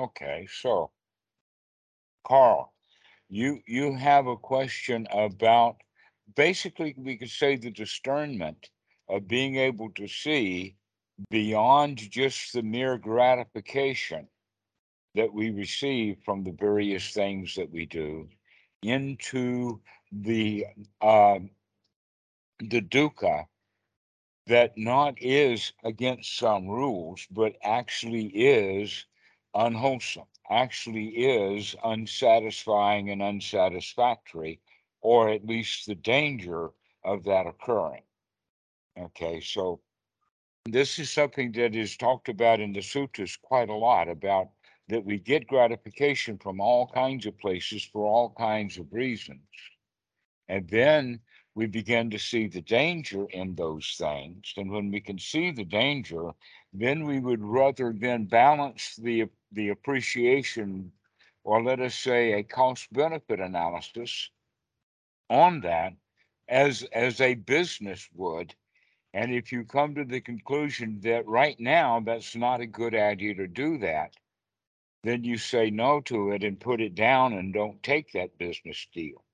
[0.00, 0.90] Okay, so
[2.24, 2.72] Carl,
[3.28, 5.76] you you have a question about
[6.34, 8.70] basically we could say the discernment
[9.10, 10.74] of being able to see
[11.28, 14.26] beyond just the mere gratification
[15.14, 18.26] that we receive from the various things that we do
[18.82, 20.64] into the
[21.02, 21.40] uh,
[22.58, 23.44] the dukkha
[24.46, 29.04] that not is against some rules, but actually is
[29.54, 34.60] unwholesome, actually is unsatisfying and unsatisfactory,
[35.00, 36.70] or at least the danger
[37.04, 38.02] of that occurring.
[38.98, 39.80] Okay, so
[40.66, 44.50] this is something that is talked about in the sutras quite a lot about
[44.88, 49.40] that we get gratification from all kinds of places for all kinds of reasons.
[50.48, 51.20] And then
[51.54, 54.54] we begin to see the danger in those things.
[54.56, 56.30] And when we can see the danger,
[56.72, 60.92] then we would rather than balance the the appreciation,
[61.44, 64.30] or let us say a cost benefit analysis
[65.30, 65.94] on that
[66.48, 68.54] as as a business would.
[69.14, 73.34] And if you come to the conclusion that right now that's not a good idea
[73.34, 74.14] to do that,
[75.02, 78.86] then you say no to it and put it down and don't take that business
[78.94, 79.24] deal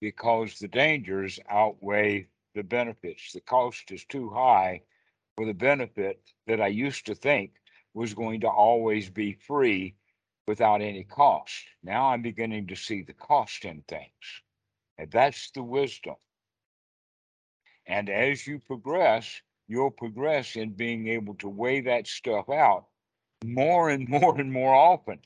[0.00, 3.32] because the dangers outweigh the benefits.
[3.32, 4.82] The cost is too high
[5.36, 7.52] for the benefit that I used to think
[7.94, 9.94] was going to always be free
[10.46, 11.64] without any cost.
[11.82, 14.42] Now I'm beginning to see the cost in things.
[14.98, 16.16] And that's the wisdom.
[17.86, 22.86] And as you progress, you'll progress in being able to weigh that stuff out
[23.44, 25.18] more and more and more often.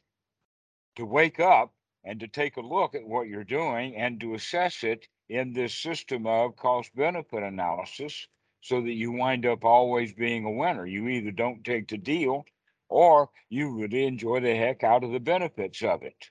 [0.97, 1.73] To wake up
[2.05, 5.75] and to take a look at what you're doing and to assess it in this
[5.75, 8.27] system of cost benefit analysis
[8.63, 10.87] so that you wind up always being a winner.
[10.87, 12.45] You either don't take the deal
[12.89, 16.31] or you really enjoy the heck out of the benefits of it.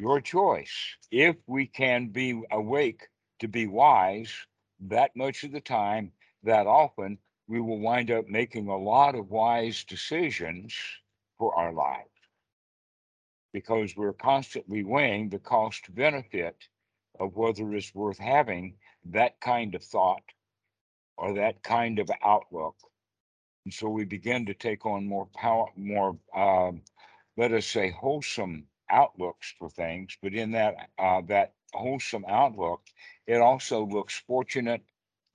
[0.00, 0.96] Your choice.
[1.10, 3.08] If we can be awake
[3.40, 4.32] to be wise
[4.80, 6.12] that much of the time,
[6.44, 7.18] that often,
[7.48, 10.74] we will wind up making a lot of wise decisions
[11.38, 12.17] for our lives
[13.52, 16.56] because we're constantly weighing the cost benefit
[17.18, 18.74] of whether it's worth having
[19.06, 20.22] that kind of thought
[21.16, 22.76] or that kind of outlook.
[23.64, 26.82] And so we begin to take on more power, more, um,
[27.36, 30.16] let us say, wholesome outlooks for things.
[30.22, 32.80] But in that uh, that wholesome outlook,
[33.26, 34.82] it also looks fortunate,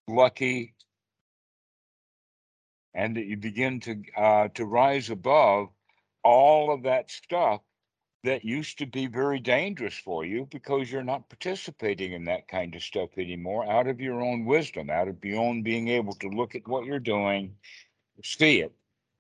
[0.08, 0.74] lucky,
[2.94, 5.70] and that you begin to uh, to rise above
[6.24, 7.62] all of that stuff
[8.24, 12.74] that used to be very dangerous for you because you're not participating in that kind
[12.74, 16.56] of stuff anymore out of your own wisdom, out of own being able to look
[16.56, 17.54] at what you're doing,
[18.24, 18.74] see it,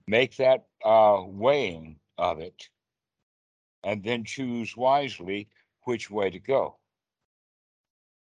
[0.07, 2.69] make that uh, weighing of it,
[3.83, 5.49] and then choose wisely
[5.83, 6.77] which way to go.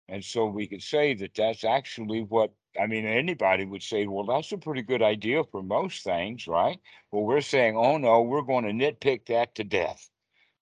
[0.10, 4.26] And so we could say that that's actually what I mean, anybody would say, well,
[4.26, 6.78] that's a pretty good idea for most things, right?
[7.12, 10.10] Well, we're saying, oh no, we're going to nitpick that to death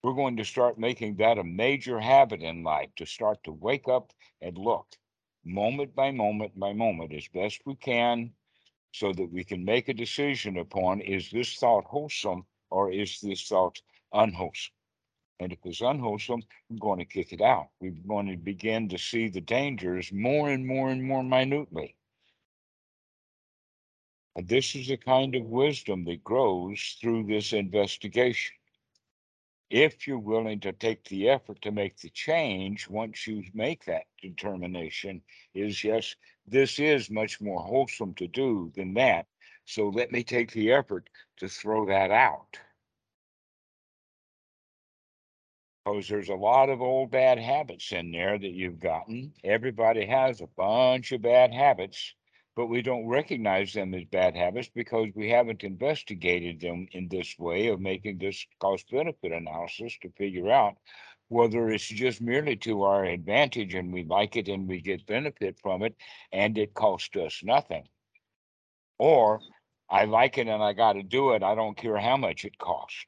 [0.03, 3.87] we're going to start making that a major habit in life to start to wake
[3.87, 4.85] up and look
[5.45, 8.31] moment by moment by moment as best we can
[8.91, 13.47] so that we can make a decision upon is this thought wholesome or is this
[13.47, 13.81] thought
[14.13, 14.73] unwholesome?
[15.39, 17.69] And if it's unwholesome, we're going to kick it out.
[17.81, 21.95] We're going to begin to see the dangers more and more and more minutely.
[24.35, 28.55] And this is the kind of wisdom that grows through this investigation
[29.73, 34.03] if you're willing to take the effort to make the change once you make that
[34.21, 35.19] determination
[35.55, 39.27] is yes this is much more wholesome to do than that.
[39.65, 42.59] So let me take the effort to throw that out.
[45.85, 49.33] Because there's a lot of old bad habits in there that you've gotten.
[49.43, 52.13] Everybody has a bunch of bad habits
[52.55, 57.37] but we don't recognize them as bad habits because we haven't investigated them in this
[57.39, 60.77] way of making this cost benefit analysis to figure out
[61.29, 65.57] whether it's just merely to our advantage and we like it and we get benefit
[65.59, 65.95] from it
[66.31, 67.87] and it costs us nothing.
[68.99, 69.43] Or
[69.89, 71.41] I like it and I got to do it.
[71.41, 73.05] I don't care how much it costs.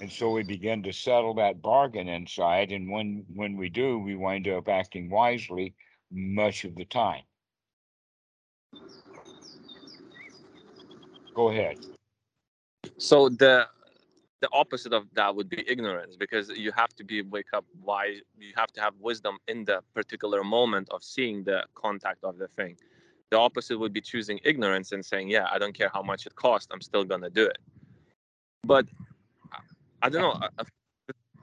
[0.00, 2.72] And so we begin to settle that bargain inside.
[2.72, 5.74] And when when we do, we wind up acting wisely
[6.10, 7.22] much of the time.
[11.34, 11.78] Go ahead.
[12.98, 13.68] So the
[14.40, 18.20] the opposite of that would be ignorance because you have to be wake up why
[18.38, 22.46] you have to have wisdom in the particular moment of seeing the contact of the
[22.48, 22.76] thing
[23.30, 26.34] the opposite would be choosing ignorance and saying, "Yeah, I don't care how much it
[26.34, 26.68] costs.
[26.72, 27.58] I'm still gonna do it."
[28.64, 28.86] But
[30.02, 30.48] I don't know.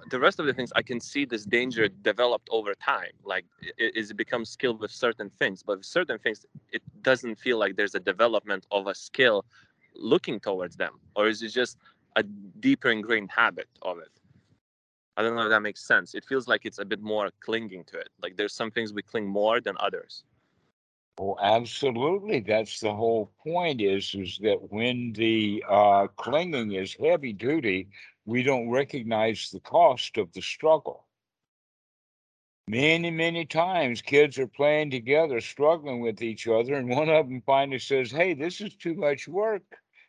[0.09, 3.11] The rest of the things, I can see this danger developed over time.
[3.23, 3.45] Like
[3.77, 7.75] it, it becomes skilled with certain things, but with certain things, it doesn't feel like
[7.75, 9.45] there's a development of a skill
[9.95, 11.77] looking towards them, or is it just
[12.15, 14.11] a deeper ingrained habit of it?
[15.17, 16.13] I don't know if that makes sense.
[16.13, 18.09] It feels like it's a bit more clinging to it.
[18.21, 20.23] Like there's some things we cling more than others.
[21.17, 22.41] Oh, absolutely.
[22.41, 27.87] That's the whole point is, is that when the uh, clinging is heavy duty,
[28.25, 31.06] we don't recognize the cost of the struggle.
[32.68, 37.44] Many, many times kids are playing together, struggling with each other, and one of them
[37.45, 39.63] finally says, Hey, this is too much work.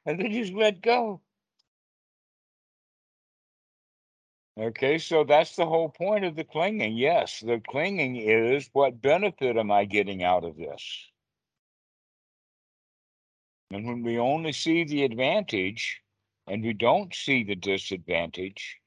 [0.07, 1.21] And they just let go.
[4.59, 6.97] Okay, so that's the whole point of the clinging.
[6.97, 10.83] Yes, the clinging is what benefit am I getting out of this?
[13.71, 16.01] And when we only see the advantage
[16.47, 18.79] and we don't see the disadvantage,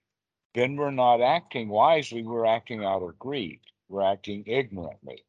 [0.54, 5.24] then we're not acting wisely, we're acting out of greed, we're acting ignorantly.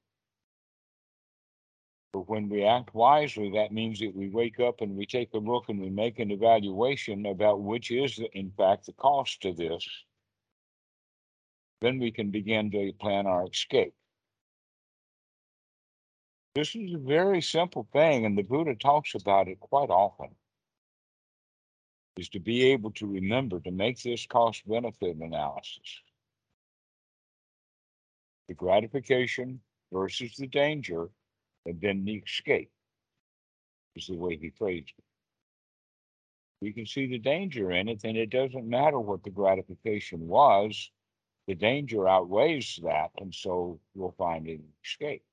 [2.12, 5.38] But when we act wisely, that means that we wake up and we take a
[5.38, 9.86] look and we make an evaluation about which is, in fact, the cost of this
[11.80, 13.94] then we can begin to plan our escape.
[16.54, 20.34] This is a very simple thing, and the Buddha talks about it quite often.
[22.16, 26.02] Is to be able to remember to make this cost benefit analysis.
[28.48, 29.60] The gratification
[29.92, 31.08] versus the danger,
[31.64, 32.70] and then the escape
[33.96, 35.04] is the way he phrased it.
[36.60, 40.90] We can see the danger in it, and it doesn't matter what the gratification was
[41.50, 45.24] the danger outweighs that, and so we'll find an escape.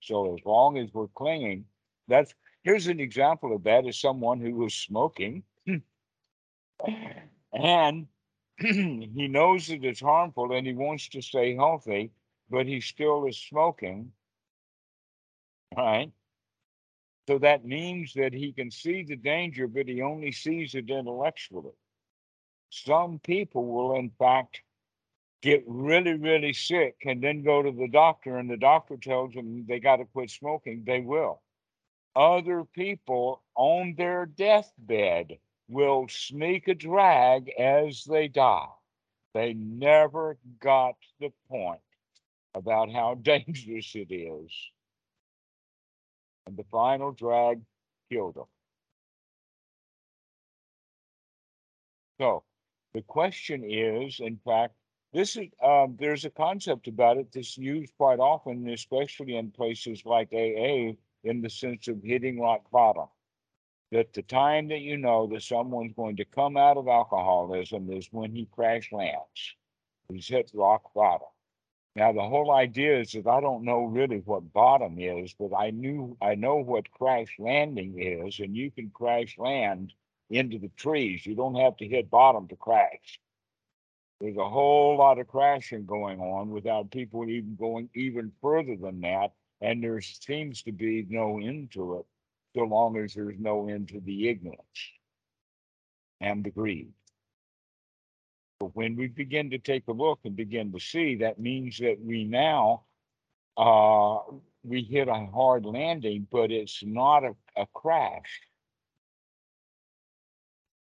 [0.00, 1.64] So as long as we're clinging,
[2.06, 5.42] that's here's an example of that is someone who was smoking
[7.52, 8.06] and
[8.58, 12.10] he knows that it's harmful and he wants to stay healthy,
[12.50, 14.12] but he still is smoking.
[15.76, 16.10] Right?
[17.28, 21.72] So that means that he can see the danger, but he only sees it intellectually.
[22.70, 24.60] Some people will, in fact,
[25.42, 29.64] get really, really sick and then go to the doctor and the doctor tells them
[29.68, 31.42] they got to quit smoking, they will.
[32.14, 35.38] Other people on their deathbed
[35.68, 38.66] will sneak a drag as they die.
[39.34, 41.80] They never got the point
[42.54, 44.50] about how dangerous it is.
[46.46, 47.60] And the final drag
[48.10, 48.46] killed them.
[52.20, 52.44] So
[52.94, 54.74] the question is, in fact,
[55.12, 60.02] this is um, there's a concept about it that's used quite often, especially in places
[60.04, 60.92] like AA,
[61.24, 63.06] in the sense of hitting rock bottom.
[63.96, 68.12] That the time that you know that someone's going to come out of alcoholism is
[68.12, 69.56] when he crash lands.
[70.12, 71.28] He's hit rock bottom.
[71.94, 75.70] Now the whole idea is that I don't know really what bottom is, but I
[75.70, 79.94] knew I know what crash landing is, and you can crash land
[80.28, 81.24] into the trees.
[81.24, 83.18] You don't have to hit bottom to crash.
[84.20, 89.00] There's a whole lot of crashing going on without people even going even further than
[89.00, 89.32] that.
[89.62, 92.06] And there seems to be no end to it
[92.56, 94.60] so long as there's no end to the ignorance
[96.20, 96.88] and the greed.
[98.58, 101.98] But when we begin to take a look and begin to see, that means that
[102.00, 102.84] we now
[103.58, 104.18] uh,
[104.64, 108.40] we hit a hard landing, but it's not a, a crash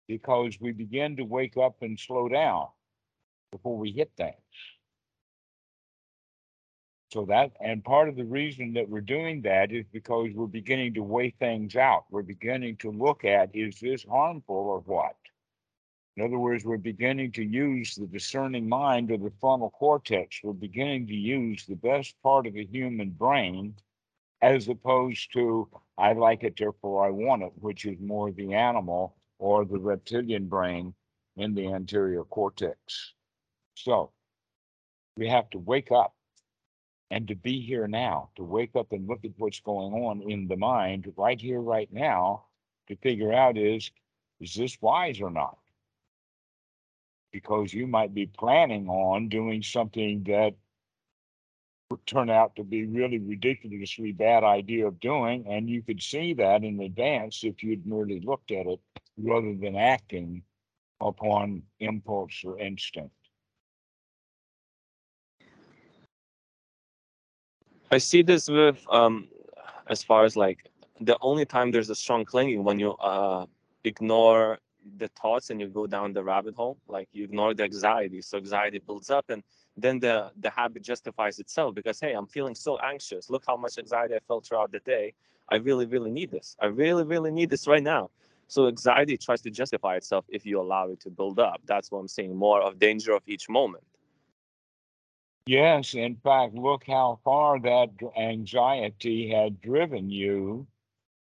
[0.08, 2.66] because we begin to wake up and slow down
[3.50, 4.34] before we hit things.
[7.16, 10.92] So that, and part of the reason that we're doing that is because we're beginning
[10.92, 12.04] to weigh things out.
[12.10, 15.16] We're beginning to look at, is this harmful or what?
[16.18, 20.40] In other words, we're beginning to use the discerning mind or the frontal cortex.
[20.44, 23.76] We're beginning to use the best part of the human brain
[24.42, 29.16] as opposed to, I like it, therefore I want it, which is more the animal
[29.38, 30.92] or the reptilian brain
[31.38, 33.14] in the anterior cortex.
[33.74, 34.10] So
[35.16, 36.12] we have to wake up
[37.10, 40.48] and to be here now, to wake up and look at what's going on in
[40.48, 42.44] the mind right here, right now,
[42.88, 43.90] to figure out is,
[44.40, 45.58] is this wise or not?
[47.32, 50.54] Because you might be planning on doing something that
[51.90, 56.34] would turn out to be really ridiculously bad idea of doing, and you could see
[56.34, 58.80] that in advance if you'd merely looked at it
[59.16, 60.42] rather than acting
[61.00, 63.14] upon impulse or instinct.
[67.90, 69.28] I see this with um,
[69.86, 70.68] as far as like
[71.00, 73.46] the only time there's a strong clinging when you uh,
[73.84, 74.58] ignore
[74.98, 78.38] the thoughts and you go down the rabbit hole like you ignore the anxiety so
[78.38, 79.42] anxiety builds up and
[79.76, 83.28] then the the habit justifies itself because hey i'm feeling so anxious.
[83.30, 85.14] Look how much anxiety i felt throughout the day.
[85.48, 86.56] I really really need this.
[86.60, 88.10] I really really need this right now.
[88.48, 91.60] So anxiety tries to justify itself if you allow it to build up.
[91.66, 93.84] That's what i'm saying more of danger of each moment
[95.46, 100.66] Yes, in fact, look how far that anxiety had driven you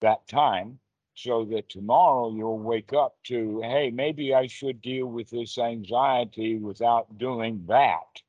[0.01, 0.79] that time
[1.15, 6.57] so that tomorrow you'll wake up to, hey, maybe I should deal with this anxiety
[6.57, 8.21] without doing that.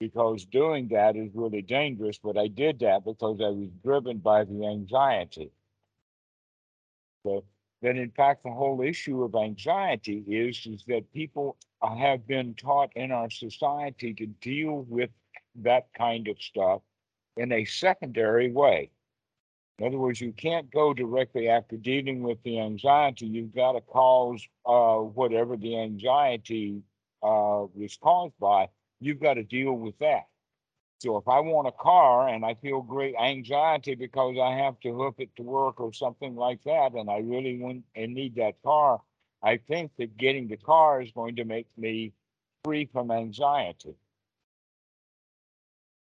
[0.00, 4.44] Because doing that is really dangerous, but I did that because I was driven by
[4.44, 5.50] the anxiety.
[7.24, 7.44] So
[7.84, 11.54] that in fact the whole issue of anxiety is is that people
[11.98, 15.10] have been taught in our society to deal with
[15.54, 16.80] that kind of stuff
[17.36, 18.90] in a secondary way.
[19.78, 23.26] In other words, you can't go directly after dealing with the anxiety.
[23.26, 26.80] You've got to cause uh, whatever the anxiety
[27.22, 28.68] uh, was caused by.
[29.00, 30.22] You've got to deal with that.
[31.04, 34.96] So if I want a car and I feel great anxiety because I have to
[34.96, 38.62] hook it to work or something like that, and I really want and need that
[38.62, 39.02] car,
[39.42, 42.14] I think that getting the car is going to make me
[42.64, 43.96] free from anxiety.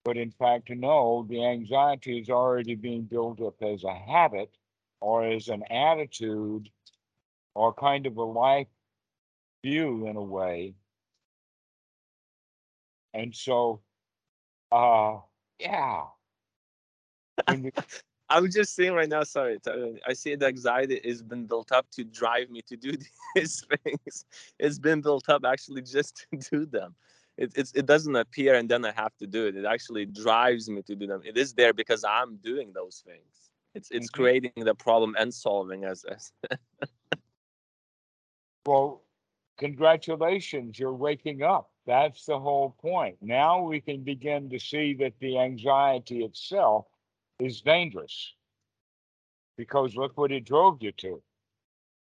[0.04, 4.56] But in fact, no, the anxiety is already being built up as a habit
[5.00, 6.70] or as an attitude
[7.56, 8.68] or kind of a life
[9.64, 10.76] view in a way.
[13.16, 13.82] And so
[14.72, 15.20] uh,
[15.60, 16.04] yeah.
[18.30, 19.60] I'm just saying right now, sorry,
[20.08, 22.94] I see the anxiety has been built up to drive me to do
[23.36, 24.26] these things.
[24.58, 26.96] It's been built up actually just to do them.
[27.38, 29.58] It, it's, it doesn't appear and then I have to do it.
[29.58, 31.22] It actually drives me to do them.
[31.26, 33.52] It is there because I'm doing those things.
[33.74, 34.22] It's it's mm-hmm.
[34.22, 36.04] creating the problem and solving as.
[36.04, 36.32] as
[38.66, 39.02] well,
[39.62, 41.70] congratulations, you're waking up.
[41.86, 43.18] That's the whole point.
[43.22, 46.88] Now we can begin to see that the anxiety itself
[47.40, 48.34] is dangerous
[49.58, 51.22] because look what it drove you to.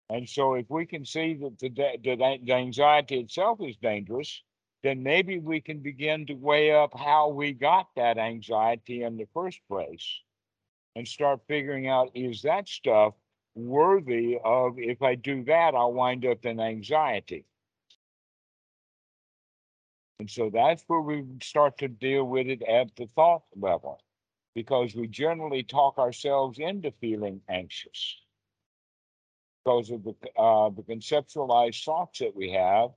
[0.09, 4.41] And so, if we can see that the, the, the anxiety itself is dangerous,
[4.83, 9.27] then maybe we can begin to weigh up how we got that anxiety in the
[9.33, 10.05] first place
[10.95, 13.13] and start figuring out is that stuff
[13.55, 17.45] worthy of if I do that, I'll wind up in anxiety.
[20.19, 23.99] And so that's where we start to deal with it at the thought level,
[24.53, 28.17] because we generally talk ourselves into feeling anxious
[29.63, 32.89] because of the, uh, the conceptualized thoughts that we have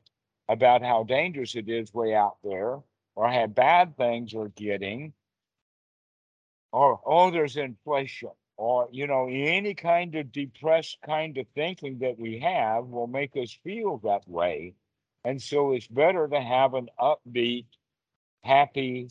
[0.49, 2.78] about how dangerous it is way out there,
[3.16, 5.12] or how bad things are getting,
[6.73, 12.18] or oh, there's inflation, or you know, any kind of depressed kind of thinking that
[12.18, 14.75] we have will make us feel that way
[15.25, 17.64] and so it's better to have an upbeat,
[18.42, 19.08] happy,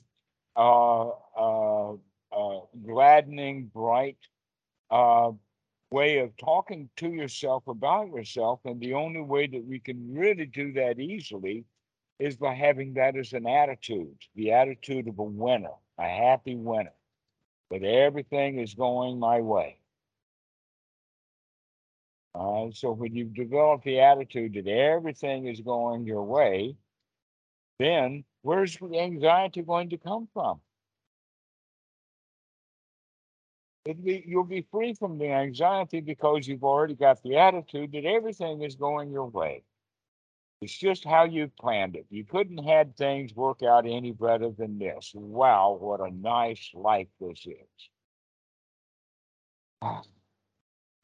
[0.56, 1.94] uh, uh,
[2.32, 4.18] uh, gladdening, bright
[4.92, 5.32] uh,
[5.90, 8.60] way of talking to yourself about yourself.
[8.66, 11.66] And the only way that we can really do that easily
[12.20, 16.94] is by having that as an attitude the attitude of a winner, a happy winner,
[17.74, 19.78] that everything is going my way.
[22.36, 26.76] Uh, so when you've developed the attitude that everything is going your way,
[27.80, 30.60] then where's the anxiety going to come from?
[33.86, 38.62] Be, you'll be free from the anxiety because you've already got the attitude that everything
[38.62, 39.64] is going your way.
[40.64, 42.06] It's just how you planned it.
[42.10, 45.12] You couldn't had things work out any better than this.
[45.14, 47.90] Wow, what a nice life this is.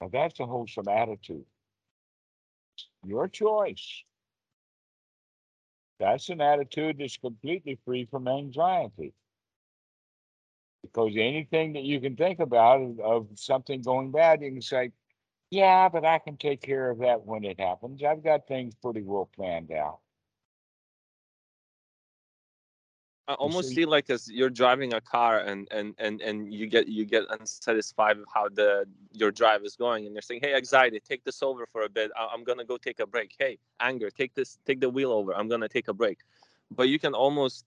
[0.01, 1.44] Now that's a wholesome attitude.
[3.04, 4.06] Your choice.
[6.00, 9.13] That's an attitude that's completely free from anxiety.
[10.84, 14.92] Because anything that you can think about of, of something going bad, you can say,
[15.51, 18.03] yeah, but I can take care of that when it happens.
[18.03, 20.00] I've got things pretty well planned out.
[23.29, 26.88] I almost feel like as you're driving a car and and and and you get
[26.88, 31.00] you get unsatisfied with how the your drive is going and you're saying hey anxiety
[31.00, 32.10] take this over for a bit.
[32.18, 33.36] I'm gonna go take a break.
[33.38, 35.36] Hey anger take this take the wheel over.
[35.36, 36.18] I'm gonna take a break.
[36.72, 37.65] But you can almost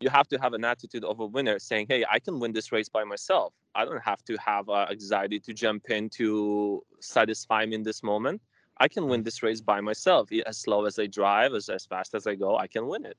[0.00, 2.72] you have to have an attitude of a winner saying hey i can win this
[2.72, 7.64] race by myself i don't have to have uh, anxiety to jump in to satisfy
[7.64, 8.40] me in this moment
[8.78, 12.14] i can win this race by myself as slow as i drive as, as fast
[12.14, 13.16] as i go i can win it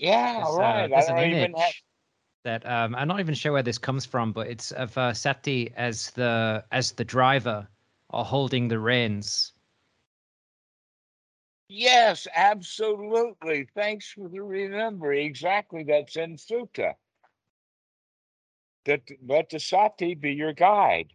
[0.00, 0.84] yeah, right.
[0.84, 1.52] Uh, there's an image.
[1.56, 1.72] Have...
[2.44, 5.72] that um, I'm not even sure where this comes from, but it's of uh, Sati
[5.76, 7.68] as the as the driver
[8.08, 9.52] or holding the reins.
[11.72, 13.68] Yes, absolutely.
[13.76, 15.24] Thanks for the remembering.
[15.24, 16.94] Exactly, that's in Sutta.
[18.86, 21.12] That let the Sati be your guide.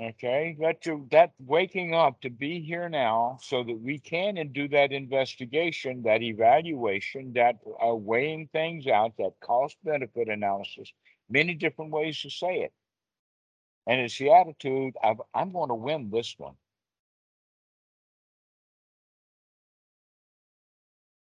[0.00, 4.52] Okay, let you that waking up to be here now so that we can and
[4.54, 10.90] do that investigation, that evaluation, that uh, weighing things out, that cost benefit analysis,
[11.28, 12.72] many different ways to say it.
[13.86, 16.56] And it's the attitude of I'm going to win this one.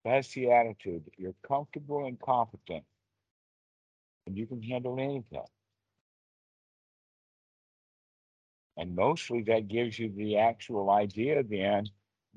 [0.05, 1.03] That's the attitude.
[1.17, 2.83] You're comfortable and competent,
[4.25, 5.45] and you can handle anything.
[8.77, 11.87] And mostly that gives you the actual idea then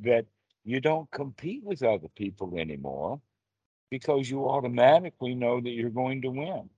[0.01, 0.27] that
[0.65, 3.21] you don't compete with other people anymore
[3.91, 6.69] because you automatically know that you're going to win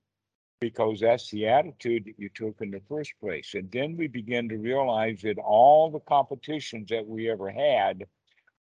[0.59, 3.53] because that's the attitude that you took in the first place.
[3.55, 8.05] And then we begin to realize that all the competitions that we ever had,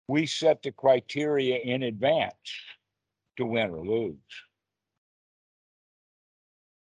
[0.08, 2.34] we set the criteria in advance
[3.36, 4.16] to win or lose.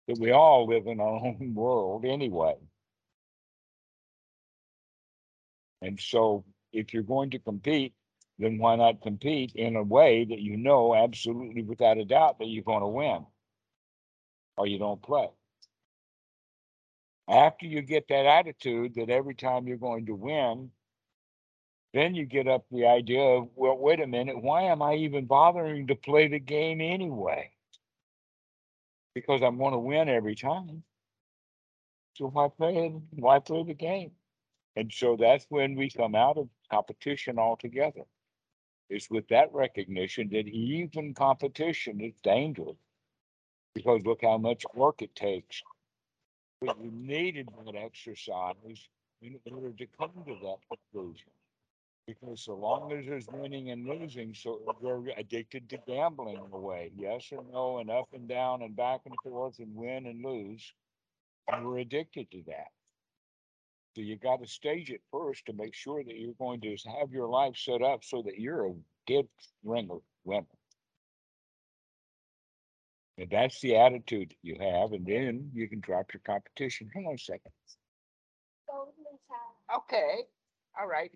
[0.08, 2.56] That we all live in our own world anyway.
[5.82, 6.44] And so
[6.74, 7.94] if you're going to compete,
[8.38, 12.48] then why not compete in a way that you know absolutely without a doubt that
[12.48, 13.26] you're going to win
[14.58, 15.30] or you don't play.
[17.28, 20.72] After you get that attitude that every time you're going to win,
[21.96, 25.26] then you get up the idea of, well, wait a minute, why am I even
[25.26, 27.52] bothering to play the game anyway?
[29.14, 30.84] Because I'm going to win every time.
[32.16, 34.12] So why play why play the game?
[34.76, 38.04] And so that's when we come out of competition altogether.
[38.90, 42.76] It's with that recognition that even competition is dangerous.
[43.74, 45.62] Because look how much work it takes.
[46.62, 48.56] But you needed that exercise
[49.22, 51.35] in order to come to that conclusion.
[52.08, 56.60] Because so long as there's winning and losing, so we're addicted to gambling in a
[56.60, 56.92] way.
[56.96, 60.72] Yes or no, and up and down and back and forth and win and lose.
[61.52, 62.68] And we're addicted to that.
[63.96, 67.12] So you got to stage it first to make sure that you're going to have
[67.12, 68.74] your life set up so that you're a
[69.08, 69.28] dead
[69.64, 70.46] ringer winner.
[73.18, 76.92] And that's the attitude that you have, and then you can drop your competition.
[76.94, 77.52] Hang on a second.
[79.76, 80.24] Okay.
[80.80, 81.12] All right.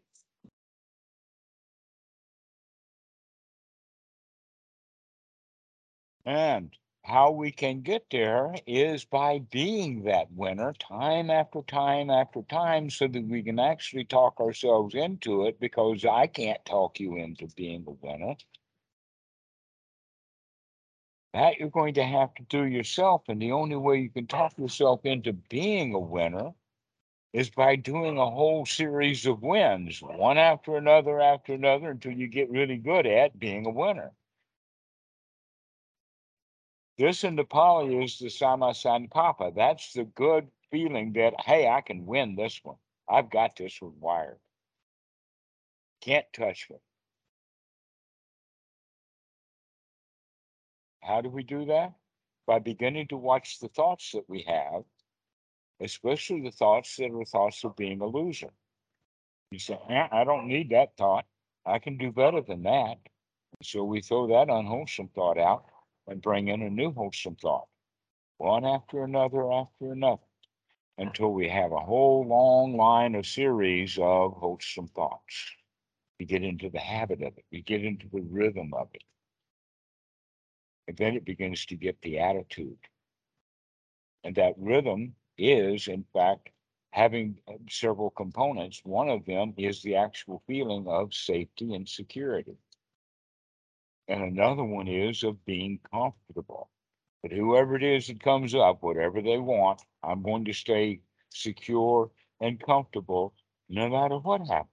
[6.26, 12.42] And how we can get there is by being that winner time after time after
[12.44, 17.16] time so that we can actually talk ourselves into it because I can't talk you
[17.18, 18.36] into being a winner.
[21.34, 23.24] That you're going to have to do yourself.
[23.28, 26.54] And the only way you can talk yourself into being a winner
[27.34, 32.28] is by doing a whole series of wins, one after another after another, until you
[32.28, 34.12] get really good at being a winner.
[37.00, 39.56] This in the Pali is the Samma Sankappa.
[39.56, 42.76] That's the good feeling that, hey, I can win this one.
[43.10, 44.38] I've got this one wired.
[46.02, 46.76] Can't touch me.
[51.02, 51.94] How do we do that?
[52.46, 54.84] By beginning to watch the thoughts that we have,
[55.80, 58.52] especially the thoughts that are thoughts of being a loser.
[59.52, 61.26] You say, eh, I don't need that thought.
[61.66, 62.98] I can do better than that.
[63.64, 65.64] So we throw that unwholesome thought out
[66.10, 67.68] and bring in a new wholesome thought,
[68.38, 70.24] one after another after another,
[70.98, 75.52] until we have a whole long line of series of wholesome thoughts.
[76.20, 79.04] We get into the habit of it, we get into the rhythm of it.
[80.88, 82.80] And then it begins to get the attitude.
[84.24, 86.50] And that rhythm is, in fact,
[86.92, 88.82] having uh, several components.
[88.84, 92.58] One of them is the actual feeling of safety and security.
[94.10, 96.72] And another one is of being comfortable.
[97.22, 102.10] But whoever it is that comes up, whatever they want, I'm going to stay secure
[102.42, 103.36] and comfortable
[103.70, 104.70] no matter what happens.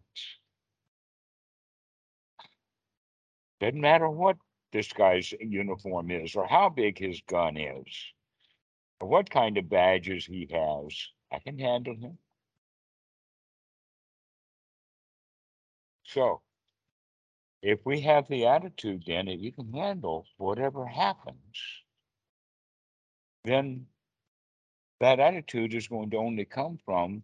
[3.60, 4.38] Doesn't matter what
[4.72, 7.86] this guy's uniform is, or how big his gun is,
[9.00, 11.08] or what kind of badges he has.
[11.30, 12.18] I can handle him.
[16.04, 16.40] So,
[17.62, 21.36] if we have the attitude then that you can handle whatever happens,
[23.44, 23.86] then
[25.00, 27.22] that attitude is going to only come from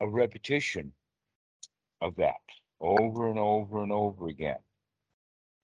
[0.00, 0.92] a repetition
[2.00, 2.40] of that
[2.80, 4.58] over and over and over again.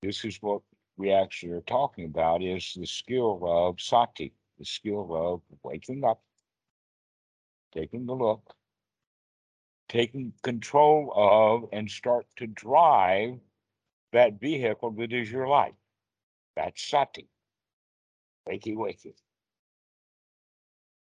[0.03, 0.62] This is what
[0.97, 6.23] we actually are talking about is the skill of sati, the skill of waking up,
[7.73, 8.55] taking a look,
[9.88, 13.38] taking control of and start to drive
[14.12, 15.75] that vehicle that is your life.
[16.57, 17.29] That's sati.
[18.49, 19.14] Wakey, wakey.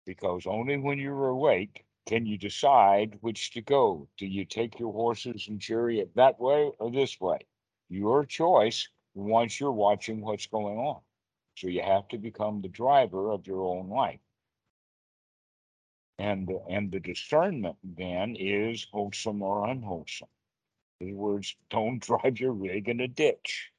[0.06, 4.08] Because only when you're awake can you decide which to go.
[4.18, 7.38] Do you take your horses and chariot that way or this way?
[7.88, 11.00] Your choice once you're watching what's going on.
[11.56, 14.20] So you have to become the driver of your own life.
[16.18, 20.28] And, and the discernment then is wholesome or unwholesome.
[21.04, 23.70] Other words, don't drive your rig in a ditch.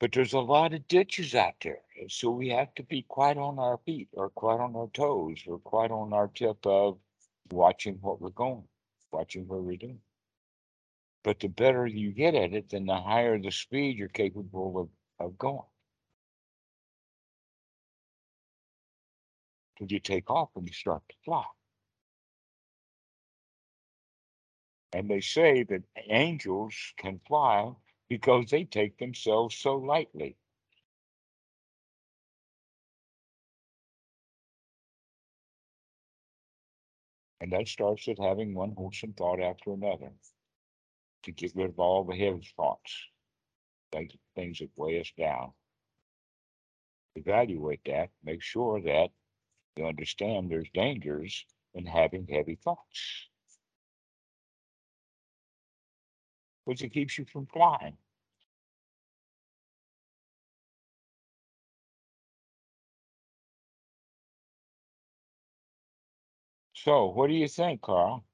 [0.00, 1.78] But there's a lot of ditches out there.
[2.08, 5.58] So we have to be quite on our feet or quite on our toes or
[5.60, 6.98] quite on our tip of
[7.50, 8.64] watching what we're going,
[9.12, 10.00] watching what we're doing.
[11.22, 15.26] But the better you get at it, then the higher the speed you're capable of,
[15.26, 15.62] of going.
[19.76, 21.44] Till you take off and you start to fly.
[24.92, 27.72] And they say that angels can fly
[28.08, 30.36] because they take themselves so lightly.
[37.40, 40.12] And that starts with having one wholesome thought after another
[41.24, 43.08] to get rid of all the heavy thoughts,
[44.36, 45.52] things that weigh us down.
[47.16, 49.08] Evaluate that, make sure that
[49.76, 53.28] you understand there's dangers in having heavy thoughts.
[56.64, 57.96] Which it keeps you from flying.
[66.74, 68.24] So, what do you think, Carl?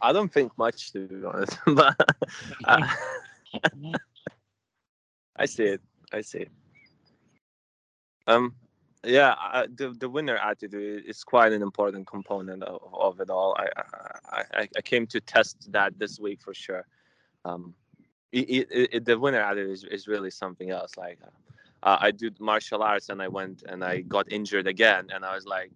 [0.00, 1.96] I don't think much to be honest, but
[2.64, 2.96] I,
[3.54, 3.92] uh,
[5.36, 5.80] I see it.
[6.12, 6.50] I see it.
[8.28, 8.54] Um,
[9.04, 13.56] yeah, the the winner attitude is quite an important component of, of it all.
[13.58, 13.66] I,
[14.60, 16.84] I I came to test that this week for sure.
[17.44, 17.74] Um,
[18.32, 20.98] it, it, it, the winner attitude is, is really something else.
[20.98, 21.18] Like,
[21.82, 25.34] uh, I do martial arts and I went and I got injured again, and I
[25.34, 25.70] was like,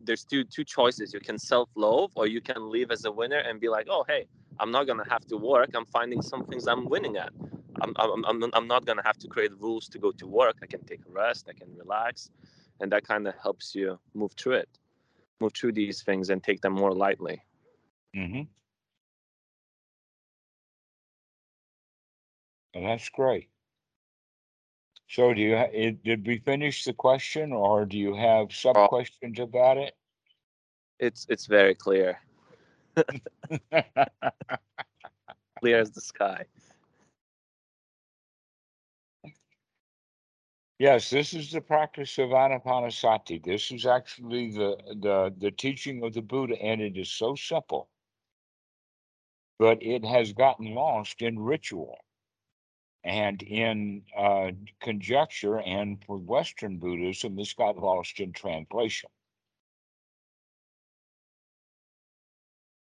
[0.00, 1.12] there's two two choices.
[1.12, 4.26] You can self-loathe, or you can leave as a winner and be like, oh hey,
[4.58, 5.70] I'm not gonna have to work.
[5.74, 7.32] I'm finding some things I'm winning at.
[7.80, 10.56] I'm I'm I'm, I'm not gonna have to create rules to go to work.
[10.62, 11.48] I can take a rest.
[11.48, 12.30] I can relax,
[12.80, 14.68] and that kind of helps you move through it,
[15.40, 17.42] move through these things and take them more lightly.
[18.16, 18.42] Mm-hmm.
[22.74, 23.48] And that's great.
[25.08, 28.74] So do you, ha- it, did we finish the question or do you have sub
[28.88, 29.94] questions about it?
[30.98, 32.18] It's it's very clear,
[35.60, 36.46] clear as the sky.
[40.84, 43.42] Yes, this is the practice of Anapanasati.
[43.42, 47.88] This is actually the, the, the teaching of the Buddha, and it is so simple.
[49.58, 51.96] But it has gotten lost in ritual
[53.02, 54.50] and in uh,
[54.82, 59.08] conjecture, and for Western Buddhism, this got lost in translation.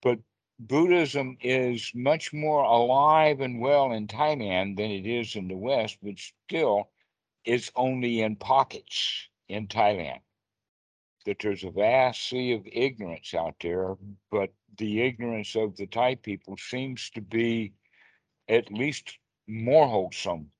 [0.01, 0.19] But
[0.59, 5.99] Buddhism is much more alive and well in Thailand than it is in the West,
[6.03, 6.89] but still
[7.45, 10.21] it's only in pockets in Thailand.
[11.25, 13.95] That there's a vast sea of ignorance out there,
[14.31, 17.73] but the ignorance of the Thai people seems to be
[18.47, 20.51] at least more wholesome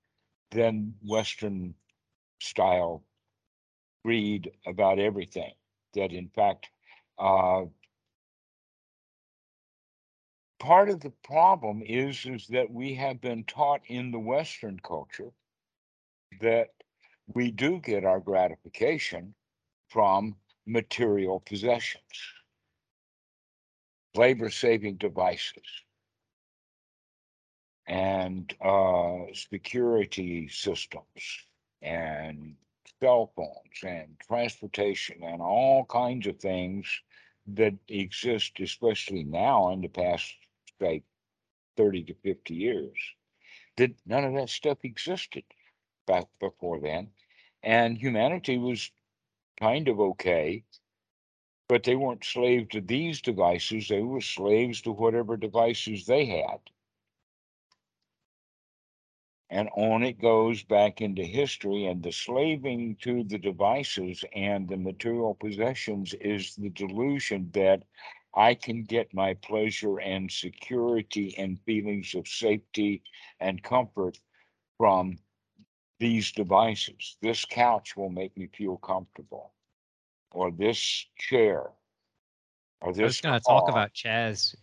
[0.52, 1.76] than Western
[2.40, 3.04] style
[4.04, 5.54] read about everything.
[5.94, 6.70] That in fact,
[7.18, 7.66] uh,
[10.60, 15.32] part of the problem is is that we have been taught in the Western culture
[16.42, 16.75] that
[17.34, 19.34] we do get our gratification
[19.90, 20.36] from
[20.66, 22.04] material possessions,
[24.16, 25.84] labor saving devices,
[27.88, 31.04] and uh, security systems,
[31.82, 32.56] and
[33.00, 36.88] cell phones, and transportation, and all kinds of things
[37.48, 40.34] that exist, especially now in the past,
[40.80, 41.04] say,
[41.78, 42.98] 30 to 50 years.
[43.78, 45.44] That none of that stuff existed
[46.06, 47.10] back before then.
[47.64, 48.92] And humanity was
[49.60, 50.64] kind of okay,
[51.68, 53.88] but they weren't slaves to these devices.
[53.88, 56.60] They were slaves to whatever devices they had.
[59.50, 64.78] And on it goes back into history, and the slaving to the devices and the
[64.78, 67.84] material possessions is the delusion that
[68.36, 73.02] I can get my pleasure and security and feelings of safety
[73.40, 74.20] and comfort
[74.78, 75.20] from
[76.00, 77.18] these devices.
[77.22, 79.52] This couch will make me feel comfortable,
[80.32, 81.70] or this chair,
[82.82, 83.02] or this.
[83.02, 84.56] I was going to talk about chairs.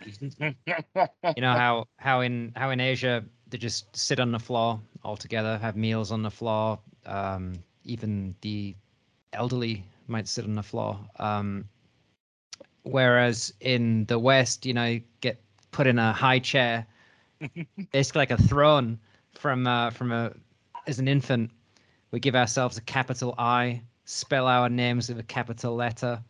[1.36, 5.16] You know how how in how in Asia they just sit on the floor all
[5.16, 6.78] together, have meals on the floor.
[7.06, 8.74] Um, even the
[9.32, 10.98] elderly might sit on the floor.
[11.18, 11.68] Um,
[12.82, 16.86] whereas in the West, you know, you get put in a high chair,
[17.92, 18.98] basically like a throne
[19.34, 20.32] from uh, from a
[20.86, 21.50] as an infant.
[22.10, 26.22] We give ourselves a capital I, spell our names with a capital letter.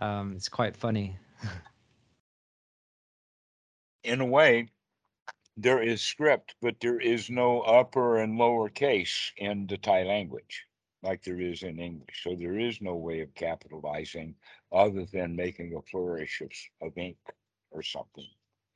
[0.00, 1.16] Um, it's quite funny.
[4.04, 4.68] in a way,
[5.56, 10.66] there is script, but there is no upper and lower case in the Thai language
[11.02, 12.22] like there is in English.
[12.22, 14.34] So there is no way of capitalizing
[14.72, 16.50] other than making a flourish of,
[16.86, 17.16] of ink
[17.70, 18.26] or something.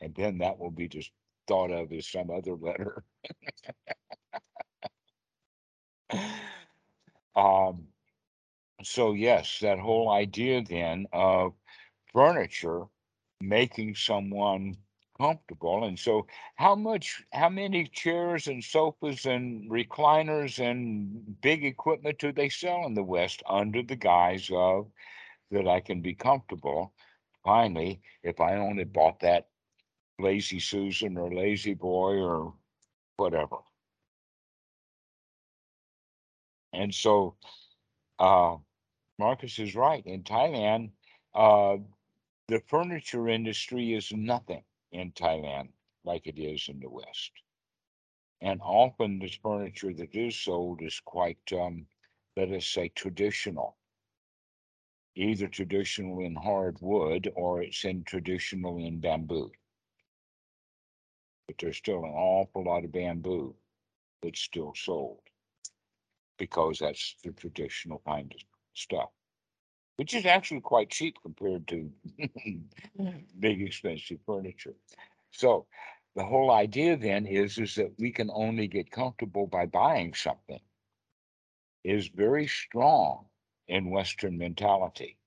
[0.00, 1.10] And then that will be just
[1.46, 3.04] thought of as some other letter.
[7.36, 7.88] um,
[8.82, 11.54] so, yes, that whole idea then of
[12.12, 12.84] furniture
[13.40, 14.76] making someone
[15.18, 15.84] comfortable.
[15.84, 22.32] And so, how much, how many chairs and sofas and recliners and big equipment do
[22.32, 24.88] they sell in the West under the guise of
[25.50, 26.92] that I can be comfortable?
[27.44, 29.48] Finally, if I only bought that
[30.18, 32.54] Lazy Susan or Lazy Boy or
[33.16, 33.58] whatever.
[36.72, 37.36] And so,
[38.18, 38.58] uh,
[39.18, 40.04] Marcus is right.
[40.06, 40.92] In Thailand,
[41.34, 41.78] uh,
[42.48, 45.68] the furniture industry is nothing in Thailand
[46.04, 47.32] like it is in the West.
[48.40, 51.86] And often the furniture that is sold is quite, um,
[52.36, 53.76] let us say, traditional.
[55.16, 59.52] Either traditional in hardwood or it's in traditional in bamboo.
[61.46, 63.56] But there's still an awful lot of bamboo
[64.22, 65.22] that's still sold
[66.38, 68.40] because that's the traditional kind of
[68.74, 69.10] stuff,
[69.96, 71.90] which is actually quite cheap compared to
[73.40, 74.74] big expensive furniture.
[75.30, 75.66] So
[76.14, 80.60] the whole idea then is is that we can only get comfortable by buying something
[81.84, 83.26] is very strong
[83.68, 85.18] in Western mentality.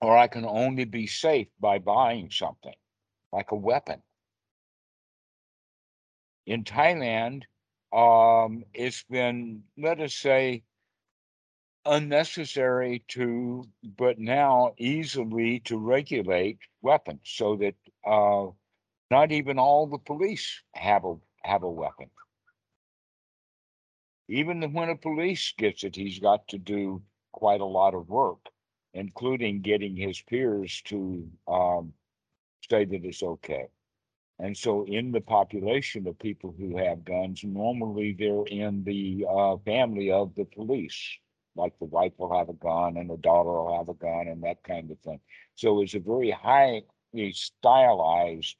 [0.00, 2.74] Or I can only be safe by buying something
[3.32, 4.02] like a weapon.
[6.46, 7.44] In Thailand,
[7.92, 10.62] um, it's been, let us say,
[11.84, 13.64] unnecessary to,
[13.96, 17.74] but now easily to regulate weapons so that
[18.06, 18.46] uh,
[19.10, 22.08] not even all the police have a have a weapon.
[24.28, 27.02] Even when a police gets it, he's got to do
[27.32, 28.48] quite a lot of work,
[28.94, 31.92] including getting his peers to um,
[32.70, 33.66] say that it's okay.
[34.42, 39.56] And so, in the population of people who have guns, normally they're in the uh,
[39.58, 41.00] family of the police.
[41.54, 44.42] Like the wife will have a gun and the daughter will have a gun and
[44.42, 45.20] that kind of thing.
[45.54, 46.82] So, it's a very highly
[47.32, 48.56] stylized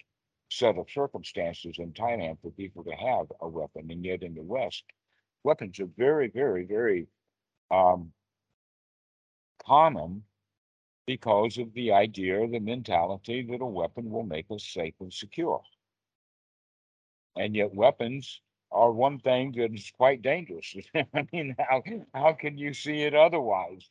[0.50, 3.90] set of circumstances in Thailand for people to have a weapon.
[3.90, 4.84] And yet, in the West,
[5.42, 7.08] weapons are very, very, very
[7.72, 8.12] um,
[9.66, 10.22] common
[11.06, 15.60] because of the idea, the mentality that a weapon will make us safe and secure.
[17.36, 18.40] And yet, weapons
[18.70, 20.74] are one thing that is quite dangerous.
[20.94, 21.82] I mean, how,
[22.14, 23.86] how can you see it otherwise?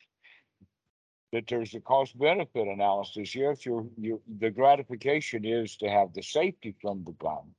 [1.32, 3.34] That there's a cost benefit analysis.
[3.34, 7.54] Yes, the gratification is to have the safety from the gun.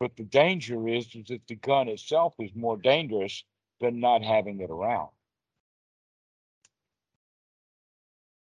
[0.00, 3.44] But the danger is, is that the gun itself is more dangerous
[3.80, 5.10] than not having it around.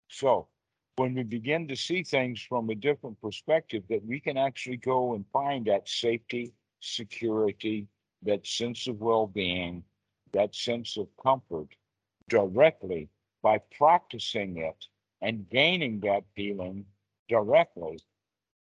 [0.08, 0.48] So
[0.96, 5.14] when we begin to see things from a different perspective, that we can actually go
[5.14, 7.86] and find that safety, security,
[8.22, 9.82] that sense of well being,
[10.32, 11.68] that sense of comfort
[12.28, 13.08] directly
[13.42, 14.86] by practicing it
[15.20, 16.84] and gaining that feeling
[17.28, 17.98] directly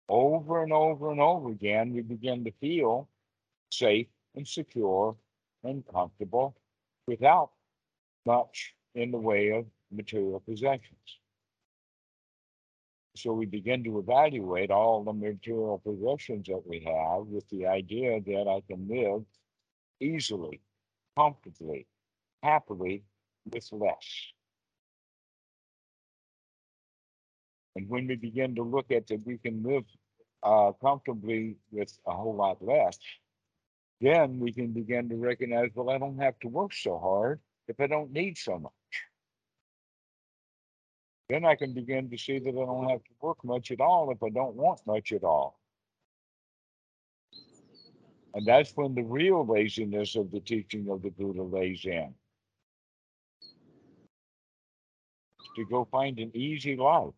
[0.07, 3.07] over and over and over again, we begin to feel
[3.69, 5.15] safe and secure
[5.63, 6.55] and comfortable
[7.07, 7.51] without
[8.25, 11.19] much in the way of material possessions.
[13.19, 18.21] So we begin to evaluate all the material possessions that we have with the idea
[18.21, 19.25] that I can live
[19.99, 20.61] easily,
[21.17, 21.85] comfortably,
[22.41, 23.03] happily
[23.51, 24.31] with less.
[27.75, 29.83] And when we begin to look at that we can live
[30.41, 32.97] uh, comfortably with a whole lot less,
[33.99, 37.79] then we can begin to recognize, well, I don't have to work so hard if
[37.81, 38.78] I don't need so much.
[41.29, 44.11] Then I can begin to see that I don't have to work much at all
[44.11, 45.59] if I don't want much at all.
[48.33, 52.13] And that's when the real laziness of the teaching of the Buddha lays in.
[55.55, 57.13] To go find an easy life.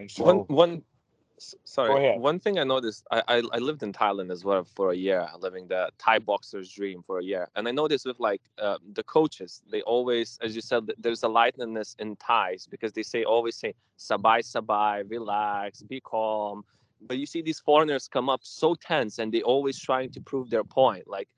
[0.00, 0.82] And so, one one
[1.64, 4.96] sorry one thing i noticed I, I i lived in thailand as well for a
[4.96, 8.78] year living the thai boxer's dream for a year and i noticed with like uh,
[8.94, 13.24] the coaches they always as you said there's a lightness in thais because they say
[13.24, 16.64] always say sabai sabai relax be calm
[17.00, 20.50] but you see these foreigners come up so tense and they always trying to prove
[20.50, 21.28] their point like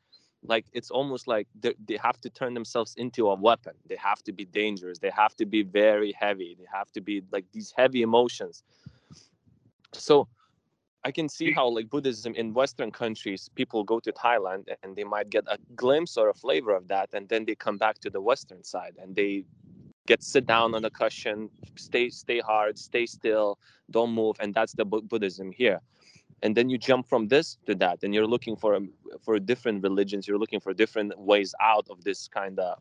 [0.42, 3.74] like it's almost like they, they have to turn themselves into a weapon.
[3.86, 4.98] They have to be dangerous.
[4.98, 6.56] They have to be very heavy.
[6.58, 8.62] They have to be like these heavy emotions
[9.92, 10.28] so
[11.04, 15.04] i can see how like buddhism in western countries people go to thailand and they
[15.04, 18.10] might get a glimpse or a flavor of that and then they come back to
[18.10, 19.44] the western side and they
[20.06, 23.58] get sit down on a cushion stay stay hard stay still
[23.90, 25.80] don't move and that's the Bu- buddhism here.
[26.42, 28.80] And then you jump from this to that and you're looking for a,
[29.24, 32.78] for different religions you're looking for different ways out of this kind of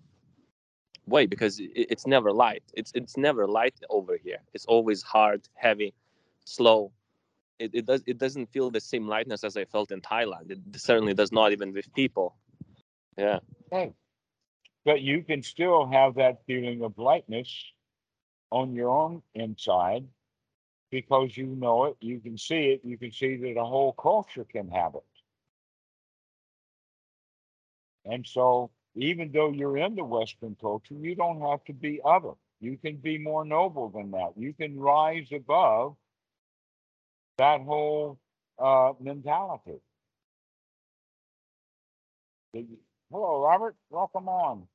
[1.06, 2.64] way because it, it's never light.
[2.74, 4.42] It's it's never light over here.
[4.54, 5.94] It's always hard heavy
[6.46, 6.92] slow
[7.60, 10.60] it, it does it doesn't feel the same lightness as i felt in thailand it
[10.76, 12.36] certainly does not even with people
[13.18, 13.40] yeah
[14.86, 17.50] but you can still have that feeling of lightness
[18.52, 20.06] on your own inside
[20.90, 24.46] because you know it, you can see it, you can see that a whole culture
[24.46, 25.04] can have it.
[28.12, 32.32] And so, even though you're in the Western culture, you don't have to be other.
[32.60, 34.32] You can be more noble than that.
[34.36, 35.96] You can rise above
[37.40, 38.20] that whole
[38.60, 39.80] uh, mentality.
[43.12, 43.76] Hello, Robert.
[43.90, 44.68] Welcome on.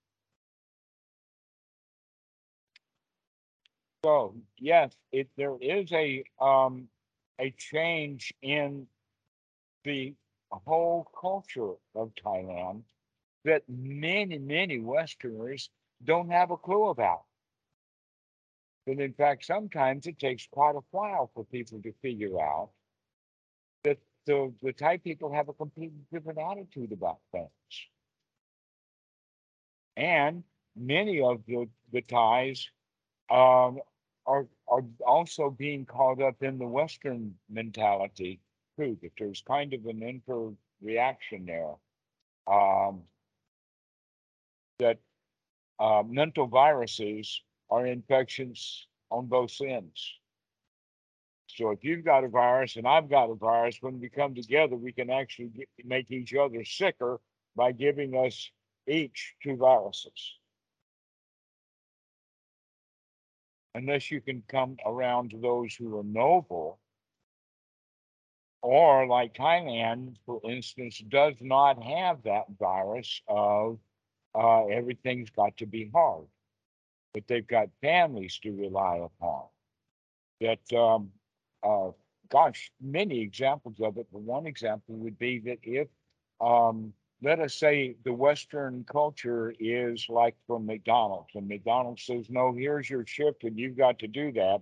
[4.04, 6.88] So yes, it there is a um
[7.38, 8.86] a change in
[9.84, 10.14] the
[10.50, 12.82] whole culture of Thailand
[13.44, 15.68] that many, many Westerners
[16.02, 17.24] don't have a clue about.
[18.86, 22.70] And in fact, sometimes it takes quite a while for people to figure out
[23.82, 27.48] that the, the Thai people have a completely different attitude about things.
[29.96, 30.44] And
[30.76, 32.68] many of the, the Thais
[33.30, 33.78] um,
[34.26, 38.40] are are also being caught up in the Western mentality
[38.78, 38.96] too.
[39.02, 40.50] That there's kind of an inter
[40.82, 41.74] reaction there.
[42.46, 43.02] Um,
[44.78, 44.98] that
[45.78, 50.12] uh, mental viruses are infections on both ends.
[51.46, 54.76] So if you've got a virus and I've got a virus, when we come together,
[54.76, 57.20] we can actually get, make each other sicker
[57.54, 58.50] by giving us
[58.86, 60.38] each two viruses.
[63.74, 66.78] unless you can come around to those who are noble,
[68.62, 73.78] or like Thailand, for instance, does not have that virus of
[74.34, 76.24] uh, everything's got to be hard,
[77.14, 79.44] but they've got families to rely upon.
[80.40, 81.10] That, um,
[81.62, 81.92] uh,
[82.28, 84.08] gosh, many examples of it.
[84.12, 85.88] But one example would be that if
[86.40, 92.52] um, let us say the Western culture is like from McDonald's, and McDonald's says, No,
[92.52, 94.60] here's your shift, and you've got to do that.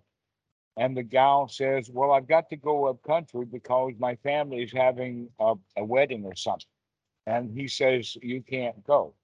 [0.77, 4.73] And the gal says, Well, I've got to go up country because my family is
[4.73, 6.67] having a, a wedding or something.
[7.27, 9.15] And he says, You can't go.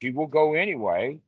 [0.00, 1.18] She will go anyway,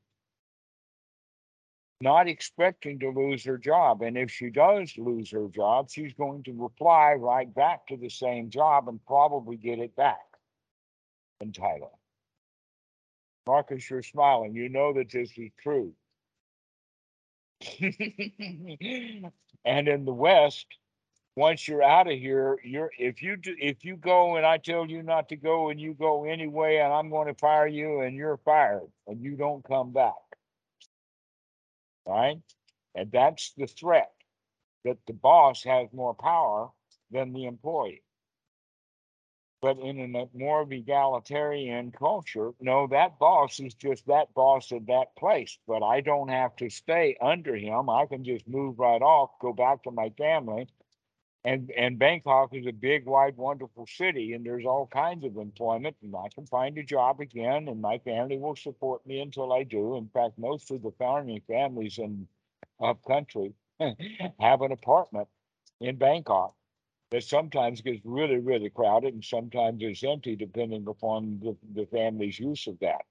[2.01, 4.03] not expecting to lose her job.
[4.03, 8.09] And if she does lose her job, she's going to reply right back to the
[8.09, 10.19] same job and probably get it back
[11.41, 11.91] in Thailand.
[13.47, 14.55] Marcus, you're smiling.
[14.55, 15.93] You know that this is true.
[19.65, 20.67] and in the West,
[21.41, 24.87] once you're out of here, you're if you do if you go and I tell
[24.87, 28.15] you not to go and you go anyway, and I'm going to fire you and
[28.15, 30.23] you're fired and you don't come back.
[32.07, 32.37] Right?
[32.95, 34.11] And that's the threat
[34.85, 36.69] that the boss has more power
[37.11, 38.03] than the employee.
[39.63, 44.87] But in a uh, more egalitarian culture, no, that boss is just that boss at
[44.89, 45.59] that place.
[45.67, 47.89] But I don't have to stay under him.
[47.89, 50.67] I can just move right off, go back to my family,
[51.45, 55.97] And and Bangkok is a big, wide, wonderful city, and there's all kinds of employment,
[56.03, 59.63] and I can find a job again, and my family will support me until I
[59.63, 59.97] do.
[59.97, 62.29] In fact, most of the founding families in
[62.79, 63.55] up country
[64.41, 65.29] have an apartment
[65.81, 66.55] in Bangkok
[67.11, 72.39] that sometimes gets really, really crowded and sometimes is empty depending upon the, the family's
[72.39, 73.03] use of that.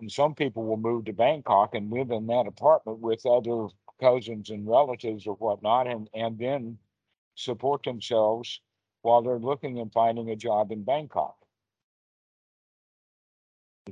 [0.00, 3.68] And some people will move to Bangkok and live in that apartment with other
[4.00, 6.78] cousins and relatives or whatnot, and, and then
[7.34, 8.60] support themselves
[9.02, 11.36] while they're looking and finding a job in Bangkok.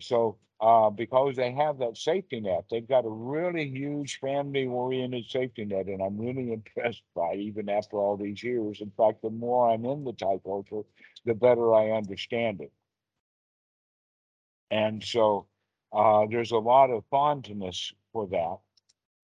[0.00, 5.26] So, uh, because they have that safety net, they've got a really huge family oriented
[5.26, 8.80] safety net, and I'm really impressed by it even after all these years.
[8.80, 10.82] In fact, the more I'm in the Thai culture,
[11.24, 12.72] the better I understand it.
[14.70, 15.46] And so,
[15.92, 18.59] uh, there's a lot of fondness for that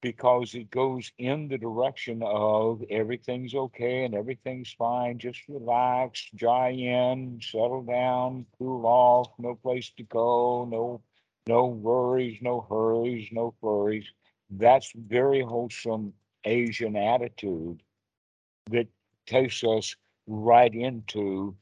[0.01, 5.19] because it goes in the direction of everything's okay and everything's fine.
[5.19, 11.03] Just relax, dry in, settle down, cool off, no place to go, no
[11.47, 14.07] no worries, no hurries, no flurries.
[14.51, 16.13] That's very wholesome
[16.45, 17.83] Asian attitude
[18.71, 18.87] that
[19.27, 19.97] takes us
[20.27, 21.57] right into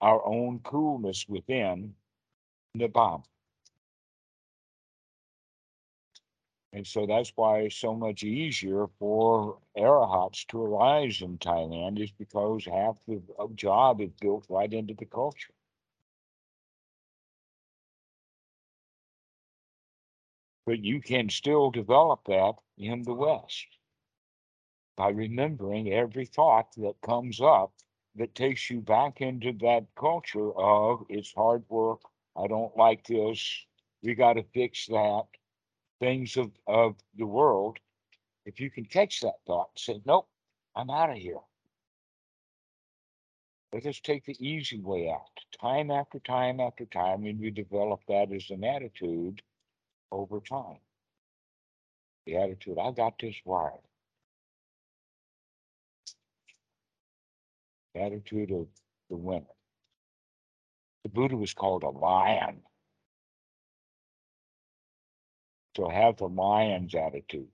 [0.00, 1.94] our own coolness within
[2.74, 3.22] the bomb.
[6.76, 12.10] And so that's why it's so much easier for arahats to arise in Thailand is
[12.12, 13.22] because half the
[13.54, 15.54] job is built right into the culture.
[20.66, 23.78] But you can still develop that in the West
[24.98, 27.72] by remembering every thought that comes up
[28.16, 32.02] that takes you back into that culture of it's hard work.
[32.36, 33.64] I don't like this.
[34.02, 35.24] We got to fix that
[36.00, 37.78] things of, of the world,
[38.44, 40.28] if you can catch that thought and say, nope,
[40.74, 41.40] I'm out of here.
[43.72, 45.20] Let us take the easy way out.
[45.60, 49.42] Time after time after time, and we develop that as an attitude
[50.12, 50.78] over time.
[52.26, 53.74] The attitude, I got this wired.
[57.94, 58.66] Attitude of
[59.10, 59.44] the winner.
[61.02, 62.62] The Buddha was called a lion.
[65.76, 67.48] To have the lion's attitude.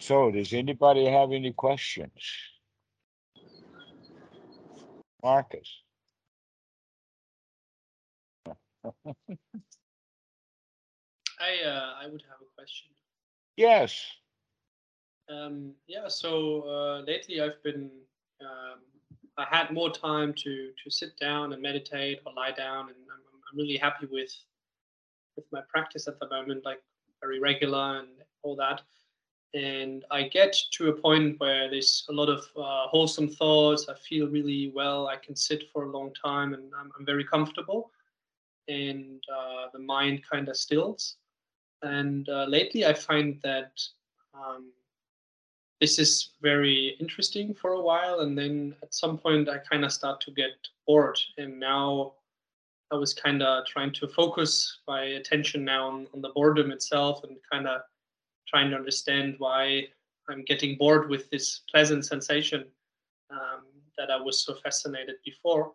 [0.00, 2.12] So, does anybody have any questions?
[5.22, 5.68] Marcus.
[11.40, 12.88] I uh, I would have a question.
[13.56, 14.00] Yes.
[15.28, 17.90] Um, yeah, so uh, lately I've been,
[18.40, 18.80] um,
[19.36, 23.22] I had more time to to sit down and meditate or lie down, and I'm,
[23.52, 24.34] I'm really happy with
[25.36, 26.82] with my practice at the moment, like
[27.20, 28.08] very regular and
[28.42, 28.82] all that.
[29.54, 33.88] And I get to a point where there's a lot of uh, wholesome thoughts.
[33.88, 35.08] I feel really well.
[35.08, 37.90] I can sit for a long time, and I'm, I'm very comfortable.
[38.68, 41.16] And uh, the mind kind of stills.
[41.82, 43.72] And uh, lately, I find that
[44.34, 44.70] um,
[45.80, 49.92] this is very interesting for a while and then at some point i kind of
[49.92, 50.52] start to get
[50.86, 52.12] bored and now
[52.90, 57.22] i was kind of trying to focus my attention now on, on the boredom itself
[57.24, 57.80] and kind of
[58.46, 59.84] trying to understand why
[60.28, 62.64] i'm getting bored with this pleasant sensation
[63.30, 63.62] um,
[63.96, 65.72] that i was so fascinated before.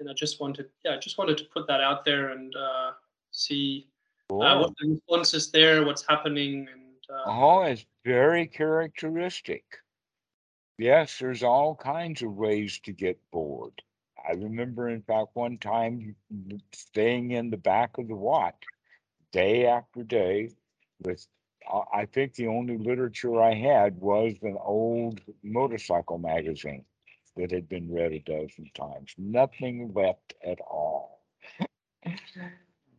[0.00, 2.92] And i just wanted yeah i just wanted to put that out there and uh,
[3.30, 3.86] see
[4.30, 9.64] uh, what the response is there what's happening and uh, oh, it's very characteristic.
[10.78, 13.82] Yes, there's all kinds of ways to get bored.
[14.28, 16.16] I remember, in fact, one time
[16.72, 18.56] staying in the back of the Wat
[19.32, 20.50] day after day
[21.02, 21.26] with,
[21.72, 26.84] uh, I think the only literature I had was an old motorcycle magazine
[27.36, 29.14] that had been read a dozen times.
[29.18, 31.20] Nothing left at all.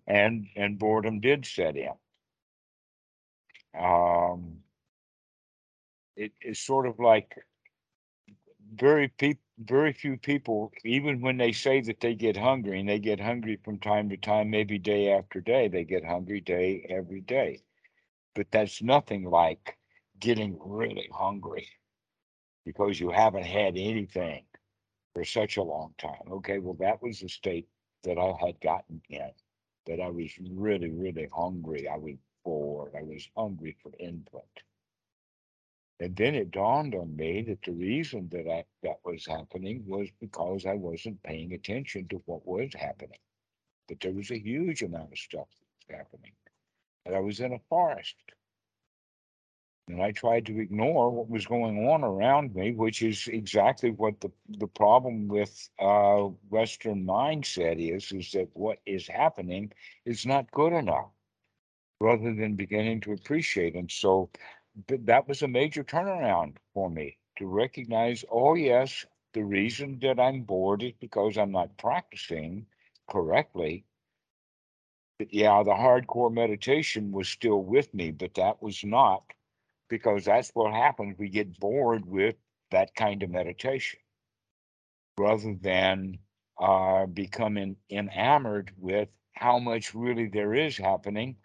[0.07, 1.93] and and boredom did set in
[3.77, 4.61] um,
[6.15, 7.35] it is sort of like
[8.75, 12.99] very pe- very few people, even when they say that they get hungry, and they
[12.99, 17.21] get hungry from time to time, maybe day after day, they get hungry day every
[17.21, 17.61] day.
[18.35, 19.77] But that's nothing like
[20.19, 21.67] getting really hungry
[22.65, 24.45] because you haven't had anything
[25.13, 26.31] for such a long time.
[26.31, 27.67] Okay, well, that was the state
[28.03, 29.31] that I had gotten in,
[29.85, 31.87] that I was really, really hungry.
[31.87, 32.93] I was bored.
[32.97, 34.47] I was hungry for input.
[35.99, 40.09] And then it dawned on me that the reason that I, that was happening was
[40.19, 43.19] because I wasn't paying attention to what was happening.
[43.87, 45.47] but there was a huge amount of stuff
[45.89, 46.33] that was happening.
[47.05, 48.15] And I was in a forest.
[49.87, 54.19] And I tried to ignore what was going on around me, which is exactly what
[54.21, 59.71] the, the problem with uh, Western mindset is, is that what is happening
[60.05, 61.11] is not good enough
[62.01, 63.75] rather than beginning to appreciate.
[63.75, 64.29] And so
[64.87, 70.41] that was a major turnaround for me to recognize, oh, yes, the reason that I'm
[70.43, 72.65] bored is because I'm not practicing
[73.09, 73.85] correctly.
[75.19, 79.23] But yeah, the hardcore meditation was still with me, but that was not
[79.89, 81.17] because that's what happens.
[81.17, 82.35] We get bored with
[82.71, 83.99] that kind of meditation
[85.17, 86.17] rather than
[86.59, 91.35] uh, becoming enamored with how much really there is happening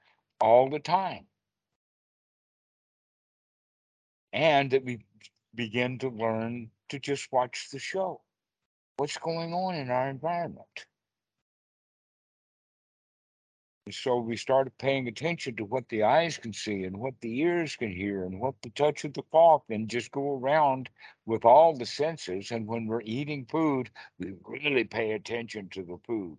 [0.40, 1.26] all the time.
[4.32, 5.04] And that we
[5.54, 8.20] begin to learn to just watch the show.
[8.96, 10.86] What's going on in our environment?
[13.90, 17.76] So we started paying attention to what the eyes can see and what the ears
[17.76, 20.90] can hear and what the touch of the cloth and just go around
[21.26, 22.52] with all the senses.
[22.52, 26.38] And when we're eating food, we really pay attention to the food.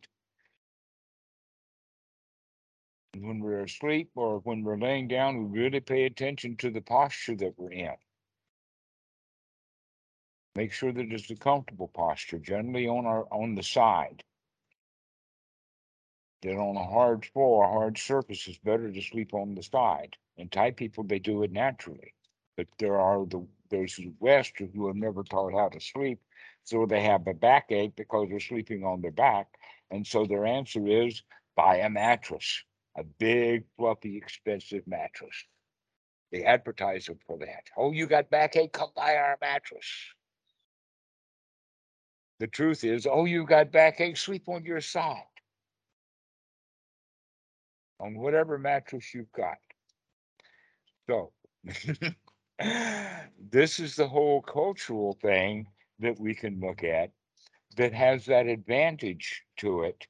[3.18, 7.36] When we're asleep or when we're laying down, we really pay attention to the posture
[7.36, 7.95] that we're in.
[10.55, 14.24] Make sure that it's a comfortable posture, generally on our on the side.
[16.41, 20.18] That on a hard floor, a hard surface, it's better to sleep on the side.
[20.38, 22.14] And Thai people, they do it naturally.
[22.57, 26.20] But there are the those who West who have never taught how to sleep,
[26.64, 29.47] so they have a backache because they're sleeping on their back.
[29.89, 31.24] And so their answer is
[31.55, 32.64] buy a mattress,
[32.98, 35.36] a big, fluffy, expensive mattress.
[36.32, 37.64] They advertise it for that.
[37.78, 38.74] Oh, you got backache?
[38.74, 39.86] Come buy our mattress.
[42.39, 45.22] The truth is, oh, you got backache, sleep on your side.
[48.00, 49.58] On whatever mattress you've got.
[51.08, 51.32] So,
[53.52, 55.68] this is the whole cultural thing
[56.00, 57.12] that we can look at
[57.78, 60.08] that has that advantage to it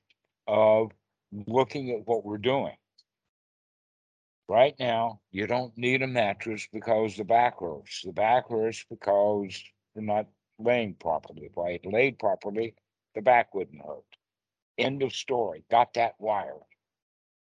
[0.48, 0.92] of
[1.32, 2.76] looking at what we're doing.
[4.48, 8.02] Right now, you don't need a mattress because the back hurts.
[8.04, 9.64] The back hurts because
[9.96, 10.28] you're not
[10.60, 11.46] laying properly.
[11.46, 12.76] If I had laid properly,
[13.16, 14.04] the back wouldn't hurt.
[14.78, 15.64] End of story.
[15.72, 16.64] Got that wired.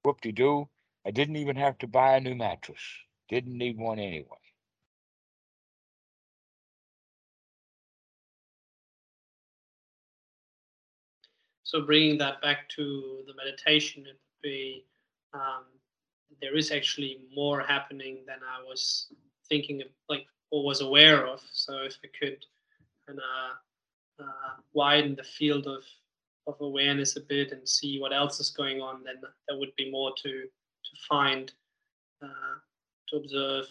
[0.04, 0.68] Whoop de doo.
[1.06, 2.82] I didn't even have to buy a new mattress.
[3.30, 4.39] Didn't need one anyway.
[11.62, 14.84] So bringing that back to the meditation, it would be
[15.34, 15.64] um,
[16.40, 19.12] there is actually more happening than I was
[19.48, 21.40] thinking of, like or was aware of.
[21.52, 22.44] So if I could
[23.06, 25.84] kind of uh, widen the field of
[26.46, 29.90] of awareness a bit and see what else is going on, then there would be
[29.90, 31.52] more to to find,
[32.22, 32.56] uh,
[33.08, 33.66] to observe,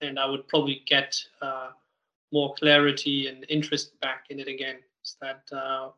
[0.00, 1.70] and I would probably get uh,
[2.32, 4.76] more clarity and interest back in it again.
[5.04, 5.90] Is that uh,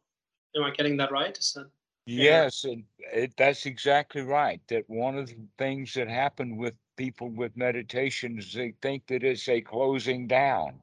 [0.54, 1.38] am I getting that right?
[1.54, 1.70] That
[2.06, 4.60] Yes, and it, that's exactly right.
[4.68, 9.24] That one of the things that happen with people with meditation is they think that
[9.24, 10.80] it's a closing down.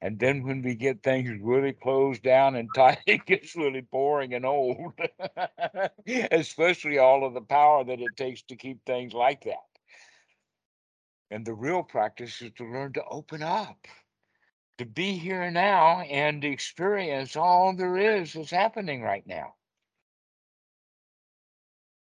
[0.00, 4.34] And then when we get things really closed down and tight, it gets really boring
[4.34, 4.92] and old,
[6.30, 9.56] especially all of the power that it takes to keep things like that.
[11.30, 13.86] And the real practice is to learn to open up,
[14.78, 19.54] to be here now and experience all there is that's happening right now.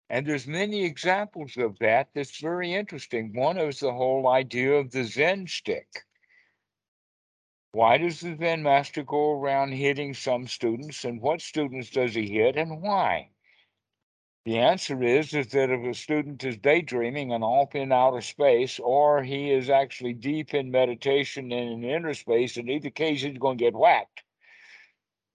[0.09, 3.33] And there's many examples of that that's very interesting.
[3.33, 5.87] One is the whole idea of the Zen stick.
[7.73, 12.29] Why does the Zen master go around hitting some students, and what students does he
[12.29, 13.29] hit, and why?
[14.47, 18.79] The answer is, is that if a student is daydreaming and off in outer space,
[18.79, 23.57] or he is actually deep in meditation in inner space, in either case, he's going
[23.57, 24.23] to get whacked.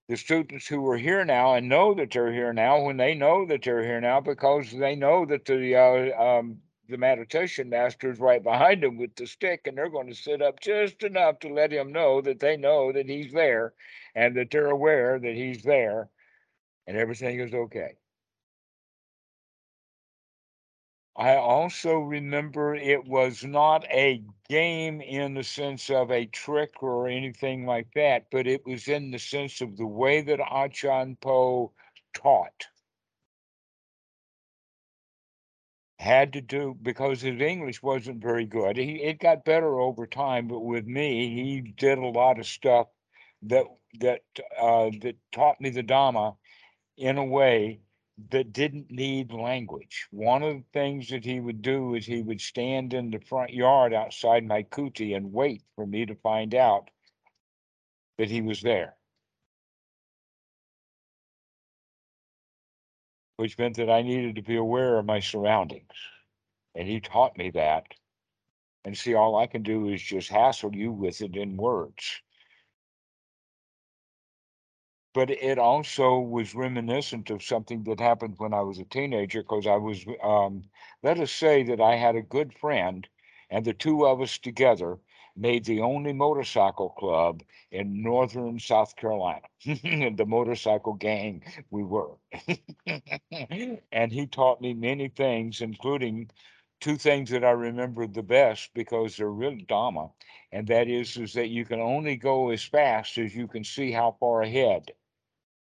[0.09, 3.45] The students who are here now and know that they're here now when they know
[3.45, 8.19] that they're here now because they know that the uh, um, the meditation master is
[8.19, 11.53] right behind them with the stick and they're going to sit up just enough to
[11.53, 13.75] let him know that they know that he's there
[14.15, 16.09] and that they're aware that he's there
[16.87, 17.99] and everything is okay
[21.17, 27.07] I also remember it was not a game in the sense of a trick or
[27.09, 31.73] anything like that, but it was in the sense of the way that Achan Po
[32.15, 32.67] taught.
[35.99, 38.77] Had to do because his English wasn't very good.
[38.77, 42.89] He it got better over time, but with me, he did a lot of stuff
[43.43, 43.65] that
[44.01, 44.23] that
[44.59, 46.37] uh, that taught me the Dhamma
[46.97, 47.81] in a way
[48.31, 50.07] that didn't need language.
[50.11, 53.53] One of the things that he would do is he would stand in the front
[53.53, 56.91] yard outside my kuti and wait for me to find out
[58.19, 58.97] that he was there.
[63.37, 65.91] Which meant that I needed to be aware of my surroundings.
[66.75, 67.87] And he taught me that.
[68.85, 72.21] And see, all I can do is just hassle you with it in words
[75.15, 79.67] but it also was reminiscent of something that happened when I was a teenager because
[79.67, 80.65] I was, um,
[81.03, 83.07] let us say that I had a good friend,
[83.51, 84.99] and the two of us together
[85.37, 92.17] made the only motorcycle club in northern South Carolina, the motorcycle gang we were.
[93.93, 96.31] and he taught me many things, including
[96.81, 100.11] two things that I remember the best because they're really Dhamma,
[100.53, 103.93] and that is, is that you can only go as fast as you can see
[103.93, 104.91] how far ahead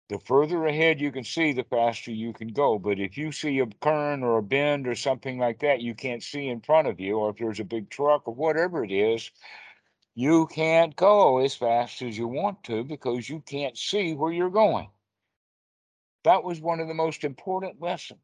[0.09, 2.77] the further ahead you can see, the faster you can go.
[2.77, 6.21] But if you see a turn or a bend or something like that, you can't
[6.21, 9.31] see in front of you, or if there's a big truck or whatever it is,
[10.15, 14.49] you can't go as fast as you want to because you can't see where you're
[14.49, 14.89] going.
[16.23, 18.19] That was one of the most important lessons.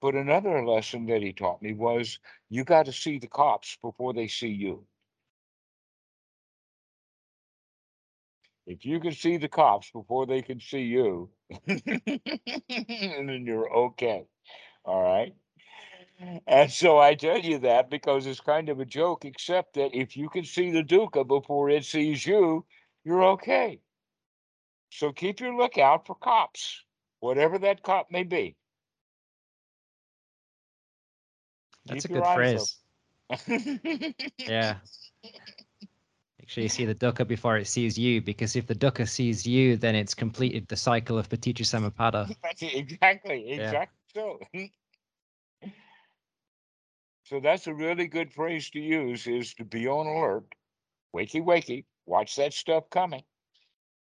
[0.00, 4.14] But another lesson that he taught me was you got to see the cops before
[4.14, 4.86] they see you.
[8.70, 11.28] If you can see the cops before they can see you,
[11.66, 14.26] then you're okay.
[14.84, 15.34] All right.
[16.46, 20.16] And so I tell you that because it's kind of a joke, except that if
[20.16, 22.64] you can see the dukkha before it sees you,
[23.02, 23.80] you're okay.
[24.90, 26.84] So keep your lookout for cops,
[27.18, 28.54] whatever that cop may be.
[31.86, 32.76] That's Keep a good phrase.
[34.38, 34.76] Yeah.
[36.56, 39.94] You see the dukkha before it sees you, because if the dukkha sees you, then
[39.94, 42.34] it's completed the cycle of paticca samuppada.
[42.42, 43.64] That's it, exactly, Yeah.
[43.64, 44.40] exactly so.
[47.24, 50.46] so that's a really good phrase to use is to be on alert,
[51.14, 53.22] wakey wakey, watch that stuff coming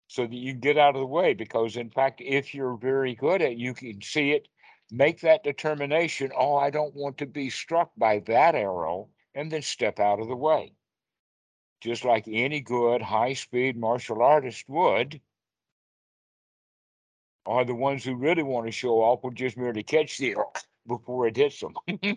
[0.08, 1.34] so that you get out of the way.
[1.34, 4.48] Because in fact, if you're very good at you can see it,
[4.90, 9.62] make that determination, oh, I don't want to be struck by that arrow, and then
[9.62, 10.72] step out of the way.
[11.86, 15.20] Just like any good high speed martial artist would,
[17.46, 20.34] are the ones who really want to show off will just merely catch the
[20.88, 21.74] before it hits them.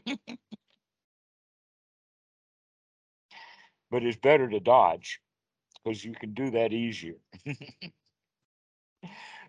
[3.92, 5.22] but it's better to dodge
[5.84, 7.18] because you can do that easier.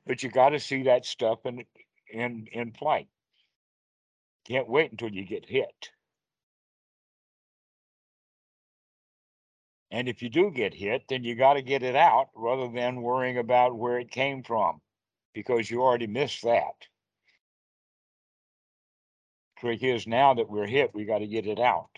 [0.06, 1.64] but you got to see that stuff in
[2.12, 3.08] in in flight.
[4.46, 5.92] Can't wait until you get hit.
[9.90, 13.02] And if you do get hit, then you got to get it out rather than
[13.02, 14.80] worrying about where it came from
[15.34, 16.86] because you already missed that.
[19.58, 21.90] Trick is now that we're hit, we got to get it out.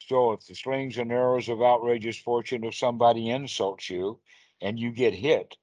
[0.00, 4.18] So if the slings and arrows of outrageous fortune of somebody insults you
[4.60, 5.56] and you get hit,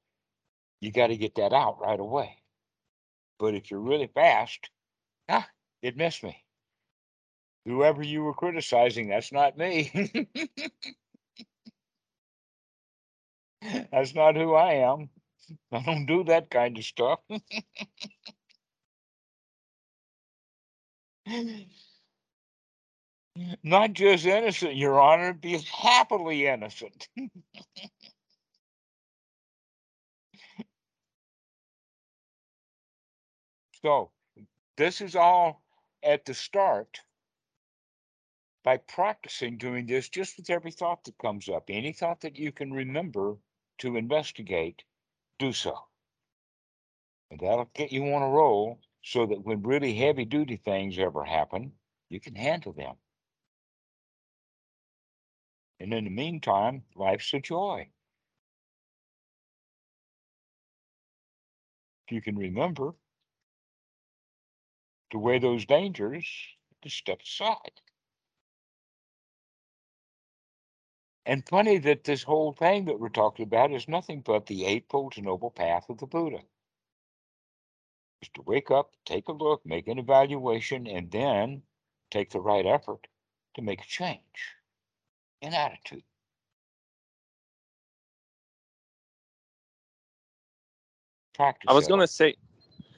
[0.80, 2.38] you got to get that out right away.
[3.40, 4.70] But if you're really fast,
[5.28, 5.48] ah,
[5.82, 6.47] it missed me.
[7.68, 9.92] Whoever you were criticizing, that's not me.
[13.92, 15.10] that's not who I am.
[15.72, 17.20] I don't do that kind of stuff.
[23.64, 27.08] Not just innocent, Your Honor, be happily innocent.
[33.84, 34.12] so,
[34.78, 35.62] this is all
[36.04, 37.02] at the start
[38.68, 41.70] by practicing doing this just with every thought that comes up.
[41.70, 43.38] Any thought that you can remember
[43.78, 44.84] to investigate,
[45.40, 45.74] do so.
[47.32, 51.24] And that'll get you on a roll so that when really heavy duty things ever
[51.24, 51.72] happen,
[52.10, 52.96] you can handle them.
[55.80, 57.88] And in the meantime, life's a joy.
[62.06, 62.96] If you can remember
[65.12, 66.28] to weigh those dangers,
[66.82, 67.80] to step aside.
[71.28, 75.22] And funny that this whole thing that we're talking about is nothing but the Eightfold
[75.22, 76.42] Noble Path of the Buddha.
[78.22, 81.64] Is to wake up, take a look, make an evaluation, and then
[82.12, 83.08] take the right effort
[83.56, 84.56] to make a change
[85.42, 86.04] in attitude.
[91.36, 91.68] Practice.
[91.68, 92.38] I was gonna say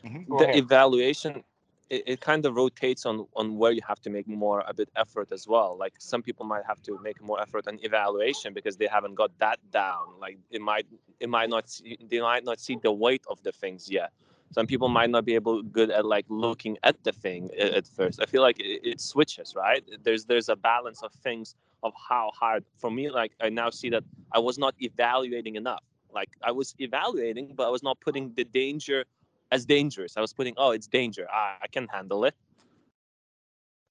[0.06, 0.58] Mhm, go the ahead.
[0.58, 1.44] evaluation
[1.90, 4.90] it, it kind of rotates on on where you have to make more a bit
[4.96, 5.78] effort as well.
[5.78, 9.38] Like some people might have to make more effort on evaluation because they haven't got
[9.40, 10.06] that down.
[10.20, 10.86] Like it might
[11.20, 14.12] it might not see, they might not see the weight of the things yet.
[14.52, 17.88] Some people might not be able good at like looking at the thing at, at
[17.88, 18.20] first.
[18.22, 19.84] I feel like it, it switches right?
[20.04, 23.90] There's there's a balance of things of how hard for me like i now see
[23.90, 25.84] that i was not evaluating enough.
[26.12, 29.06] Like i was evaluating but i was not putting the danger
[29.52, 30.16] as dangerous.
[30.18, 31.28] I was putting, oh, it's danger.
[31.32, 32.36] I, I can handle it.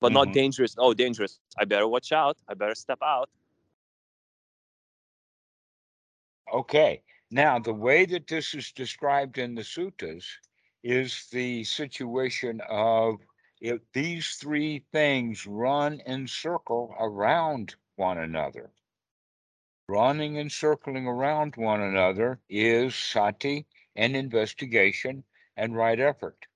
[0.00, 0.14] But mm-hmm.
[0.14, 0.74] not dangerous.
[0.78, 1.40] Oh, dangerous.
[1.58, 2.36] I better watch out.
[2.48, 3.28] I better step out.
[6.52, 7.02] Okay.
[7.30, 10.24] Now, the way that this is described in the suttas
[10.82, 13.16] is the situation of
[13.60, 18.70] if these three things run in circle around one another.
[19.88, 25.24] Running and circling around one another is sati and investigation
[25.58, 26.46] and right effort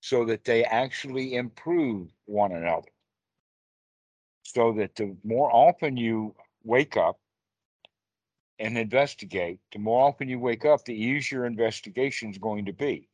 [0.00, 2.88] so that they actually improve one another.
[4.44, 7.18] So that the more often you wake up
[8.60, 13.08] and investigate, the more often you wake up, the easier investigation is going to be.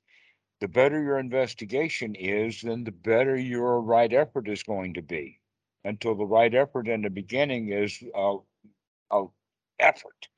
[0.61, 5.41] The better your investigation is, then the better your right effort is going to be.
[5.85, 8.37] Until the right effort in the beginning is a,
[9.11, 9.25] a
[9.81, 10.29] effort.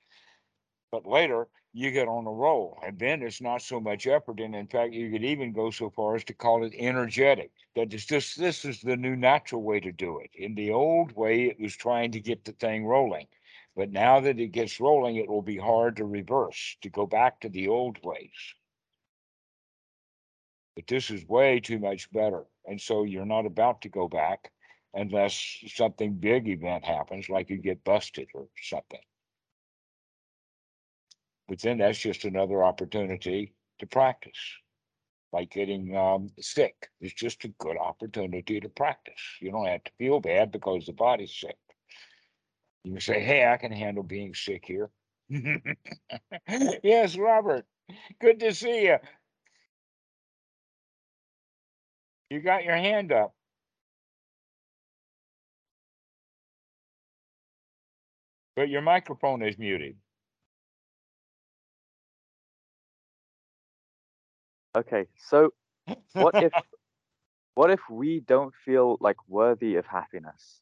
[0.92, 2.78] But later, you get on a roll.
[2.86, 4.38] And then it's not so much effort.
[4.38, 7.50] And in fact, you could even go so far as to call it energetic.
[7.74, 10.30] That is just this is the new natural way to do it.
[10.36, 13.26] In the old way, it was trying to get the thing rolling.
[13.74, 17.40] But now that it gets rolling, it will be hard to reverse, to go back
[17.40, 18.54] to the old ways.
[20.76, 22.44] But this is way too much better.
[22.66, 24.52] And so you're not about to go back
[24.94, 29.00] unless something big event happens, like you get busted or something.
[31.48, 34.38] But then that's just another opportunity to practice.
[35.32, 39.20] Like getting um, sick It's just a good opportunity to practice.
[39.40, 41.56] You don't have to feel bad because the body's sick.
[42.84, 44.90] You can say, hey, I can handle being sick here.
[46.82, 47.66] yes, Robert.
[48.20, 48.98] Good to see you.
[52.30, 53.34] You got your hand up.
[58.56, 59.96] But your microphone is muted.
[64.76, 65.50] Okay, so
[66.14, 66.52] what if
[67.54, 70.60] what if we don't feel like worthy of happiness?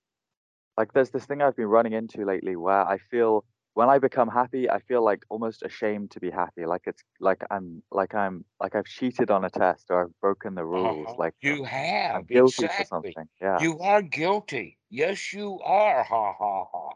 [0.77, 3.45] Like there's this thing I've been running into lately where I feel
[3.75, 6.67] when I become happy, I feel like almost ashamed to be happy.
[6.67, 10.55] Like it's like I'm like I'm like I've cheated on a test or I've broken
[10.55, 11.09] the rules.
[11.09, 12.85] Uh, like you have I'm guilty exactly.
[12.85, 13.29] for something.
[13.41, 13.61] Yeah.
[13.61, 14.79] You are guilty.
[14.91, 16.03] Yes, you are.
[16.03, 16.89] Ha ha ha.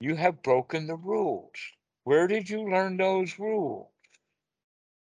[0.00, 1.58] You have broken the rules.
[2.04, 3.88] Where did you learn those rules?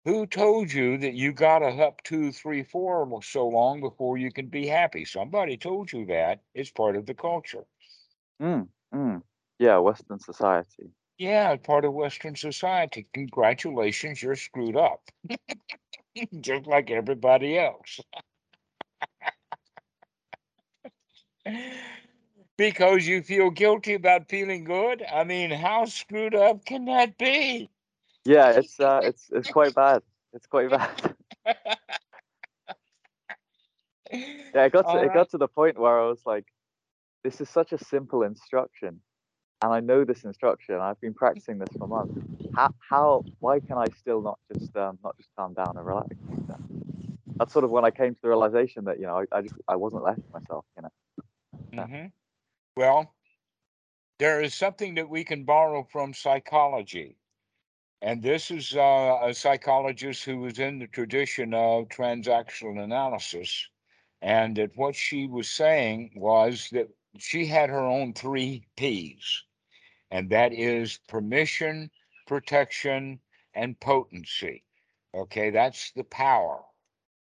[0.04, 4.30] Who told you that you got to up two, three, four so long before you
[4.30, 5.06] can be happy?
[5.06, 6.40] Somebody told you that.
[6.54, 7.64] It's part of the culture.
[8.40, 9.22] Mm, mm.
[9.58, 10.90] Yeah, Western society.
[11.16, 13.06] Yeah, part of Western society.
[13.14, 15.00] Congratulations, you're screwed up.
[16.40, 18.00] Just like everybody else.
[22.58, 25.02] because you feel guilty about feeling good?
[25.02, 27.70] I mean, how screwed up can that be?
[28.24, 30.02] Yeah, it's uh, it's it's quite bad.
[30.32, 31.14] It's quite bad.
[34.10, 36.46] yeah, it got to, it got to the point where I was like,
[37.22, 39.00] this is such a simple instruction,
[39.62, 40.76] and I know this instruction.
[40.76, 42.18] I've been practicing this for months.
[42.54, 46.08] How how why can I still not just um, not just calm down and relax?
[47.36, 49.54] That's sort of when I came to the realization that you know I, I just
[49.68, 50.64] I wasn't left myself.
[50.76, 51.82] You know.
[51.82, 52.06] Mm-hmm.
[52.76, 53.12] Well,
[54.18, 57.16] there is something that we can borrow from psychology
[58.04, 63.66] and this is uh, a psychologist who was in the tradition of transactional analysis.
[64.20, 69.44] And that what she was saying was that she had her own three P's,
[70.10, 71.90] and that is permission,
[72.26, 73.20] protection,
[73.54, 74.64] and potency.
[75.14, 76.62] Okay, that's the power.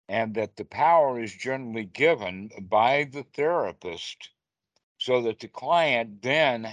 [0.09, 4.31] And that the power is generally given by the therapist
[5.03, 6.73] so that the client then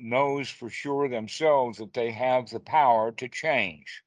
[0.00, 4.02] knows for sure themselves that they have the power to change.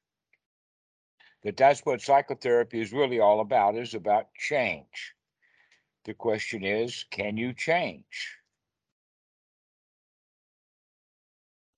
[1.42, 5.14] That that's what psychotherapy is really all about is about change.
[6.04, 8.36] The question is, can you change?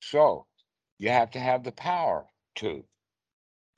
[0.01, 0.47] So
[0.99, 2.27] you have to have the power
[2.57, 2.83] to.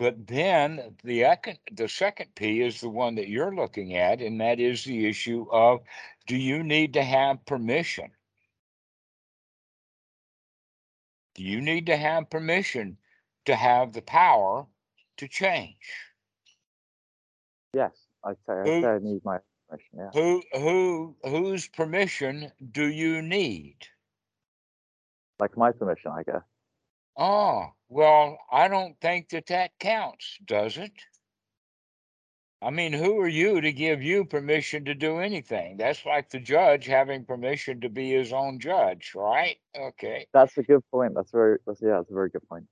[0.01, 1.27] But then the,
[1.73, 5.45] the second P is the one that you're looking at, and that is the issue
[5.53, 5.81] of
[6.27, 8.11] do you need to have permission?
[11.35, 12.97] Do you need to have permission
[13.45, 14.67] to have the power
[15.19, 15.77] to change?
[17.75, 17.93] Yes,
[18.25, 19.37] I'd say, Who- say I need my
[19.69, 19.99] permission.
[19.99, 20.11] Yeah.
[20.15, 23.77] Who who whose permission do you need?
[25.39, 26.43] Like my permission, I guess.
[27.19, 30.93] Oh, well, I don't think that that counts, does it?
[32.63, 35.77] I mean, who are you to give you permission to do anything?
[35.77, 39.57] That's like the judge having permission to be his own judge, right?
[39.77, 40.27] Okay.
[40.33, 41.15] That's a good point.
[41.15, 42.67] That's very, that's, yeah, that's a very good point.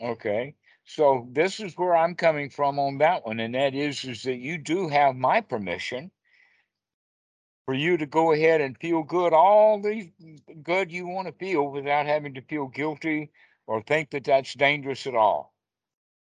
[0.00, 0.54] Okay.
[0.84, 4.38] So this is where I'm coming from on that one, and that is is that
[4.38, 6.10] you do have my permission
[7.66, 10.10] for you to go ahead and feel good all the
[10.62, 13.30] good you want to feel without having to feel guilty
[13.66, 15.54] or think that that's dangerous at all.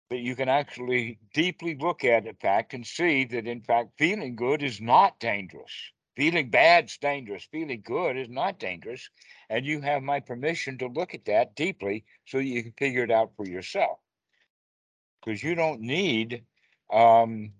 [0.09, 4.35] That you can actually deeply look at the fact and see that in fact feeling
[4.35, 5.71] good is not dangerous.
[6.19, 7.47] Feeling bad's dangerous.
[7.51, 9.09] Feeling good is not dangerous.
[9.49, 13.11] And you have my permission to look at that deeply so you can figure it
[13.11, 13.99] out for yourself.
[15.23, 16.43] Because you don't need
[16.91, 17.53] um,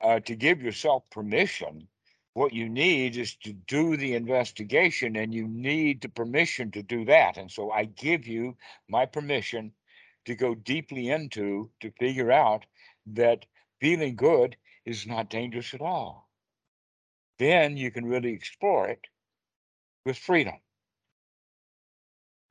[0.00, 1.86] uh, to give yourself permission.
[2.34, 7.04] What you need is to do the investigation, and you need the permission to do
[7.04, 7.36] that.
[7.36, 8.56] And so I give you
[8.88, 9.72] my permission
[10.24, 12.66] to go deeply into to figure out
[13.06, 13.46] that
[13.80, 16.28] feeling good is not dangerous at all.
[17.38, 19.00] Then you can really explore it
[20.04, 20.54] with freedom.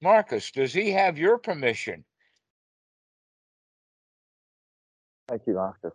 [0.02, 2.06] Marcus, does he have your permission?
[5.28, 5.94] Thank you, Marcus.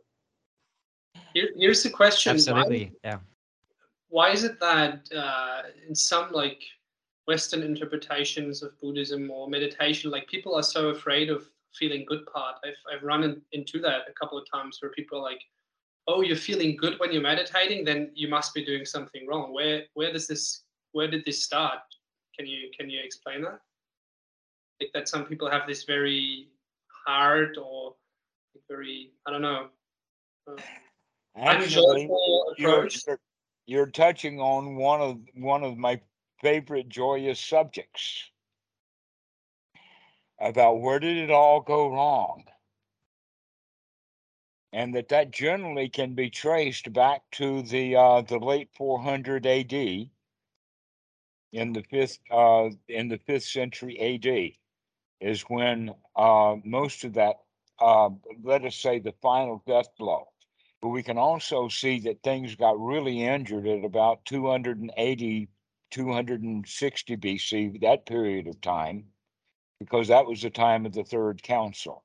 [1.32, 2.93] Here, here's the question: why- Absolutely.
[3.05, 3.18] Yeah.
[4.09, 6.62] Why is it that uh, in some like
[7.26, 11.44] Western interpretations of Buddhism or meditation, like people are so afraid of
[11.74, 12.56] feeling good part?
[12.64, 15.42] I've I've run in, into that a couple of times where people are like,
[16.06, 19.82] "Oh, you're feeling good when you're meditating, then you must be doing something wrong." Where
[19.94, 21.80] where does this where did this start?
[22.36, 23.61] Can you can you explain that?
[24.80, 26.48] Like that some people have this very
[27.06, 27.94] hard or
[28.68, 29.68] very I don't know.
[30.46, 30.56] um,
[31.36, 33.02] Actually, unjoyful approach.
[33.06, 33.18] you're, you're
[33.93, 36.01] touching on one of one of my
[36.41, 38.31] favorite joyous subjects
[40.41, 42.45] about where did it all go wrong
[44.73, 49.73] and that that generally can be traced back to the uh, the late 400 AD
[51.53, 54.53] in the fifth uh, in the fifth century AD
[55.21, 57.37] is when uh, most of that
[57.81, 58.11] uh,
[58.43, 60.29] let us say the final death blow
[60.83, 65.49] but we can also see that things got really injured at about 280
[65.91, 69.07] 260 BC that period of time
[69.81, 72.05] because that was the time of the third council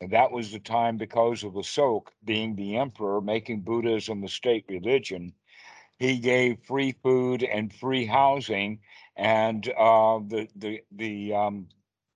[0.00, 4.64] and that was the time because of Asok being the emperor, making Buddhism the state
[4.68, 5.34] religion.
[5.98, 8.80] He gave free food and free housing,
[9.16, 11.68] and uh, the the the um,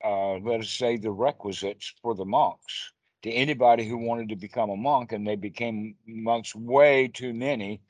[0.02, 2.93] uh, let us say the requisites for the monks
[3.24, 7.80] to anybody who wanted to become a monk, and they became monks way too many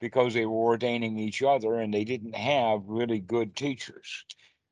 [0.00, 4.24] because they were ordaining each other and they didn't have really good teachers.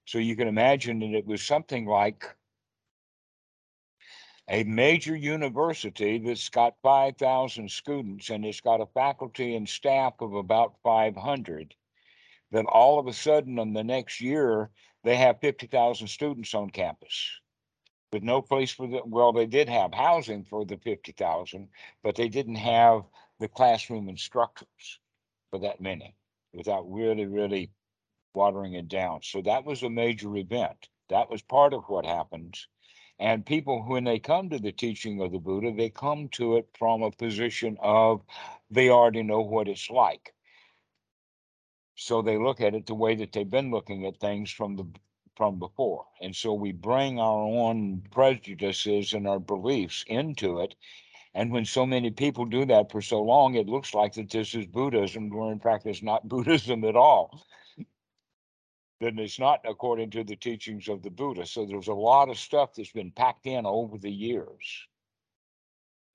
[0.04, 2.24] So you can imagine that it was something like
[4.48, 10.34] a major university that's got 5,000 students and it's got a faculty and staff of
[10.34, 11.74] about 500,
[12.52, 14.70] then all of a sudden in the next year,
[15.02, 17.41] they have 50,000 students on campus
[18.12, 21.68] with no place for the, well, they did have housing for the 50,000,
[22.02, 23.02] but they didn't have
[23.40, 25.00] the classroom instructors
[25.50, 26.14] for that many
[26.52, 27.70] without really, really
[28.34, 29.20] watering it down.
[29.22, 30.88] So that was a major event.
[31.08, 32.68] That was part of what happens.
[33.18, 36.68] And people, when they come to the teaching of the Buddha, they come to it
[36.78, 38.22] from a position of
[38.70, 40.34] they already know what it's like.
[41.94, 44.86] So they look at it the way that they've been looking at things from the
[45.36, 46.06] from before.
[46.20, 50.74] And so we bring our own prejudices and our beliefs into it.
[51.34, 54.54] And when so many people do that for so long, it looks like that this
[54.54, 57.42] is Buddhism, where in fact it's not Buddhism at all
[59.02, 61.44] then it's not according to the teachings of the Buddha.
[61.44, 64.86] So there's a lot of stuff that's been packed in over the years.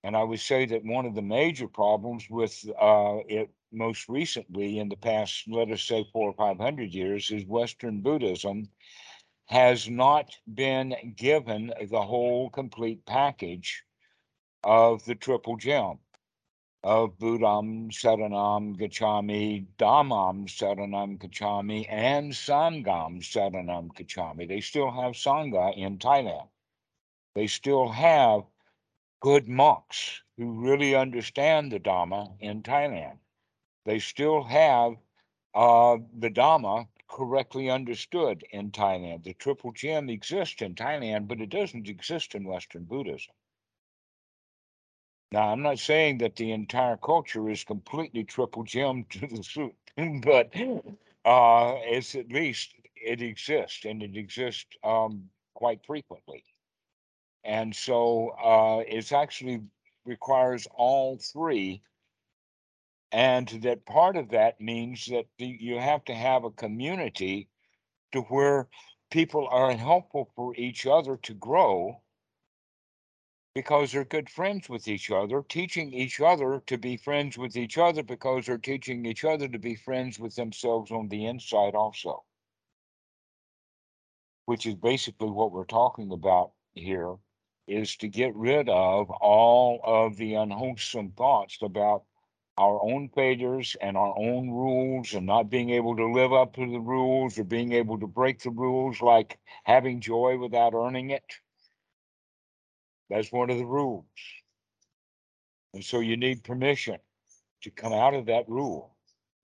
[0.03, 4.79] And I would say that one of the major problems with uh, it most recently
[4.79, 8.69] in the past, let us say four or five hundred years, is Western Buddhism
[9.47, 13.83] has not been given the whole complete package
[14.63, 15.99] of the triple gem
[16.83, 24.47] of Buddham Saranam Gacchami, Dhammam Saranam Gacchami, and Sangham Saranam Gacchami.
[24.47, 26.47] They still have Sangha in Thailand.
[27.33, 28.43] They still have
[29.21, 33.17] good monks who really understand the Dhamma in Thailand.
[33.85, 34.95] They still have
[35.55, 39.23] uh, the Dhamma correctly understood in Thailand.
[39.23, 43.33] The Triple Gem exists in Thailand, but it doesn't exist in Western Buddhism.
[45.31, 49.75] Now, I'm not saying that the entire culture is completely triple gem to the suit,
[50.23, 50.55] but
[51.25, 56.43] uh, it's at least it exists and it exists um, quite frequently.
[57.43, 59.61] And so uh, it's actually
[60.05, 61.81] requires all three.
[63.11, 67.49] And that part of that means that you have to have a community
[68.11, 68.67] to where
[69.11, 72.01] people are helpful for each other to grow
[73.55, 77.77] because they're good friends with each other, teaching each other to be friends with each
[77.77, 82.23] other because they're teaching each other to be friends with themselves on the inside also.
[84.45, 87.15] Which is basically what we're talking about here
[87.67, 92.03] is to get rid of all of the unwholesome thoughts about
[92.57, 96.71] our own failures and our own rules and not being able to live up to
[96.71, 101.23] the rules or being able to break the rules like having joy without earning it.
[103.09, 104.05] That's one of the rules.
[105.73, 106.97] And so you need permission
[107.61, 108.95] to come out of that rule,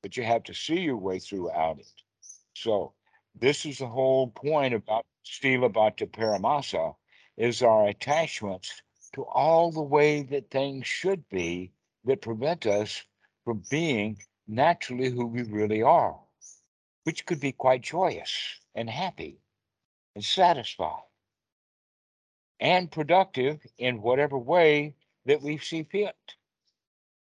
[0.01, 1.91] but you have to see your way throughout it.
[2.55, 2.93] So
[3.39, 6.95] this is the whole point about Silabbata Paramasa
[7.37, 8.81] is our attachments
[9.13, 11.71] to all the way that things should be
[12.05, 13.03] that prevent us
[13.45, 16.19] from being naturally who we really are,
[17.03, 18.31] which could be quite joyous
[18.75, 19.39] and happy
[20.15, 21.03] and satisfied
[22.59, 24.95] and productive in whatever way
[25.25, 26.15] that we see fit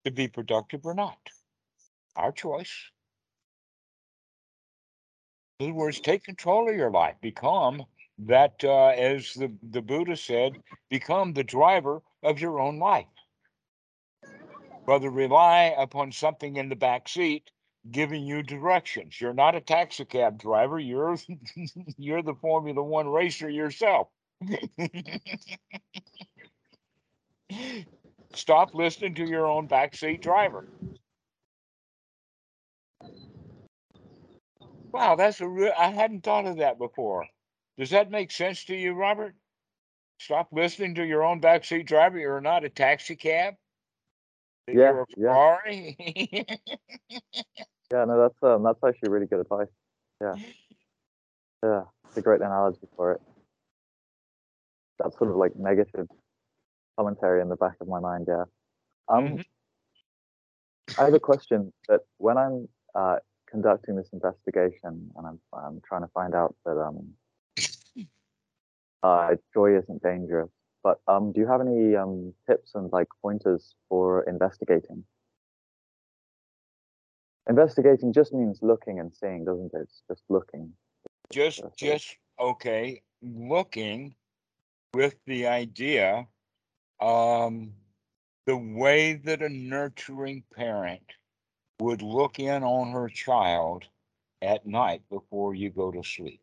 [0.03, 1.19] to be productive or not.
[2.15, 2.73] Our choice.
[5.59, 7.83] In other words, take control of your life, become
[8.19, 10.53] that, uh, as the, the Buddha said,
[10.89, 13.05] become the driver of your own life.
[14.89, 17.51] Rather rely upon something in the back seat
[17.91, 19.21] giving you directions.
[19.21, 20.79] You're not a taxi cab driver.
[20.79, 21.15] You're
[21.99, 24.07] you're the Formula One racer yourself.
[28.33, 30.67] Stop listening to your own backseat driver.
[34.91, 35.71] Wow, that's a real.
[35.77, 37.27] I hadn't thought of that before.
[37.77, 39.35] Does that make sense to you, Robert?
[40.17, 42.17] Stop listening to your own backseat driver.
[42.17, 43.53] You're not a taxi cab.
[44.73, 45.57] Yeah, yeah.
[47.91, 49.67] Yeah, no, that's um, that's actually really good advice.
[50.21, 50.35] Yeah,
[51.63, 53.21] yeah, it's a great analogy for it.
[54.99, 56.07] That sort of like negative
[56.97, 58.25] commentary in the back of my mind.
[58.27, 58.43] Yeah.
[59.07, 59.45] Um, Mhm.
[60.97, 63.17] I have a question that when I'm uh,
[63.49, 67.13] conducting this investigation and I'm I'm trying to find out that um
[69.03, 70.49] uh, joy isn't dangerous,
[70.83, 75.03] but um, do you have any um tips and like pointers for investigating?
[77.49, 79.81] Investigating just means looking and seeing, doesn't it?
[79.81, 80.73] It's just looking.
[81.31, 84.15] just just okay looking
[84.93, 86.27] with the idea
[87.01, 87.73] um
[88.45, 91.03] the way that a nurturing parent
[91.79, 93.83] would look in on her child
[94.41, 96.41] at night before you go to sleep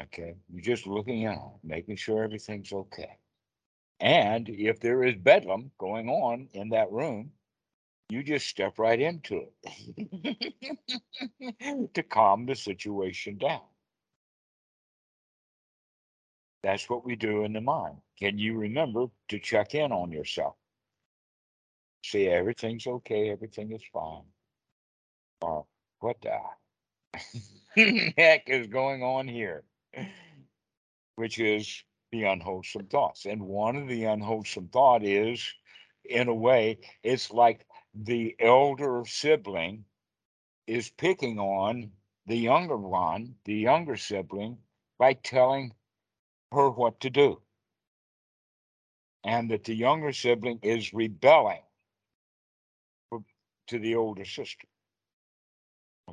[0.00, 3.18] okay you're just looking out, making sure everything's okay
[4.00, 7.30] and if there is bedlam going on in that room
[8.08, 10.54] you just step right into it
[11.94, 13.62] to calm the situation down.
[16.62, 17.96] That's what we do in the mind.
[18.18, 20.54] Can you remember to check in on yourself?
[22.04, 24.24] See, everything's okay, everything is fine.
[25.42, 25.66] Or
[26.00, 29.64] what the heck is going on here?
[31.16, 31.82] Which is
[32.12, 33.24] the unwholesome thoughts.
[33.26, 35.54] And one of the unwholesome thought is,
[36.04, 39.84] in a way, it's like the elder sibling
[40.66, 41.90] is picking on
[42.26, 44.58] the younger one, the younger sibling,
[44.98, 45.72] by telling
[46.52, 47.40] her what to do.
[49.24, 51.62] And that the younger sibling is rebelling
[53.68, 54.66] to the older sister.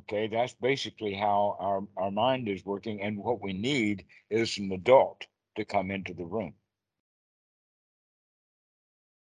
[0.04, 3.00] Okay, that's basically how our, our mind is working.
[3.00, 5.26] And what we need is an adult
[5.56, 6.52] to come into the room.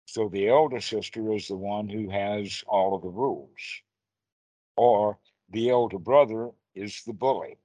[0.06, 3.82] So the elder sister is the one who has all of the rules.
[4.76, 5.18] Or
[5.50, 7.58] the elder brother is the bully.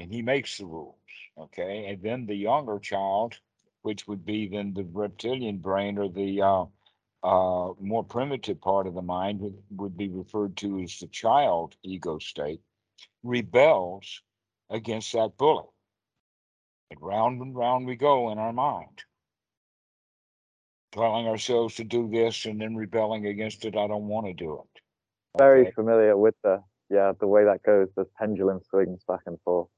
[0.00, 0.96] And he makes the rules.
[1.38, 1.86] Okay.
[1.86, 3.38] And then the younger child,
[3.82, 6.64] which would be then the reptilian brain or the uh,
[7.22, 11.76] uh, more primitive part of the mind, would, would be referred to as the child
[11.84, 12.62] ego state,
[13.24, 14.22] rebels
[14.70, 15.66] against that bully.
[16.90, 19.04] And round and round we go in our mind,
[20.92, 23.76] telling ourselves to do this and then rebelling against it.
[23.76, 24.82] I don't want to do it.
[25.38, 25.74] Very Okay.
[25.74, 27.88] familiar with the yeah the way that goes.
[27.96, 29.68] The pendulum swings back and forth.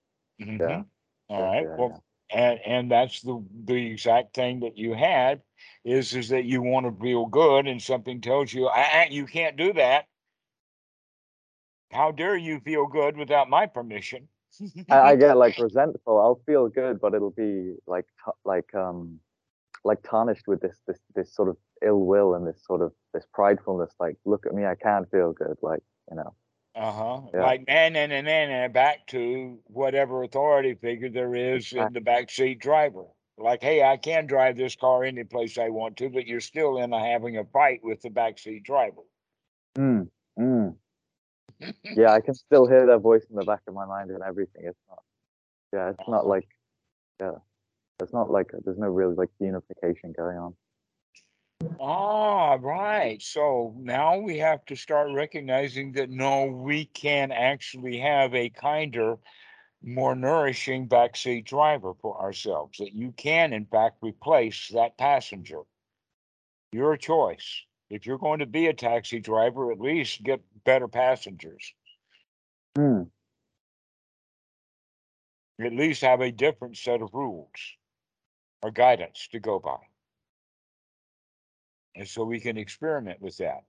[0.41, 0.61] Mhm.
[0.61, 0.83] Yeah.
[1.31, 1.69] All right.
[1.69, 1.97] yeah, well,
[2.33, 5.43] and and that's the the exact thing that you had
[5.85, 9.57] is is that you want to feel good and something tells you ah, you can't
[9.57, 10.07] do that
[11.91, 14.29] how dare you feel good without my permission
[14.91, 16.21] I, I get like resentful.
[16.21, 19.19] I'll feel good, but it'll be like t- like um
[19.85, 23.25] like tarnished with this this this sort of ill will and this sort of this
[23.37, 23.91] pridefulness.
[23.99, 25.57] Like, look at me, I can't feel good.
[25.63, 25.81] Like,
[26.11, 26.35] you know.
[26.75, 27.43] Uh-huh Yeah.
[27.43, 32.61] like and and and and back to whatever authority figure there is in the backseat
[32.61, 33.05] driver
[33.39, 36.79] like hey i can drive this car any place i want to but you're still
[36.79, 39.03] in a, having a fight with the backseat driver
[39.79, 40.09] Mm,
[40.39, 40.75] mm.
[41.97, 44.65] Yeah, I can still hear their voice in the back of my mind and everything.
[44.67, 45.03] It's not.
[45.73, 46.49] Yeah, it's not like.
[47.21, 47.37] Yeah,
[48.03, 50.55] it's not like there's no real like unification going on.
[51.81, 53.21] Ah, right.
[53.21, 59.19] So now we have to start recognizing that no, we can actually have a kinder,
[59.83, 62.79] more nourishing backseat driver for ourselves.
[62.79, 65.63] That you can, in fact, replace that passenger.
[66.73, 67.63] Your choice.
[67.91, 71.75] If you're going to be a taxi driver, at least get better passengers.
[72.79, 73.11] Mm,
[75.61, 77.77] At least have a different set of rules
[78.63, 79.92] or guidance to go by.
[81.95, 83.65] And so we can experiment with that.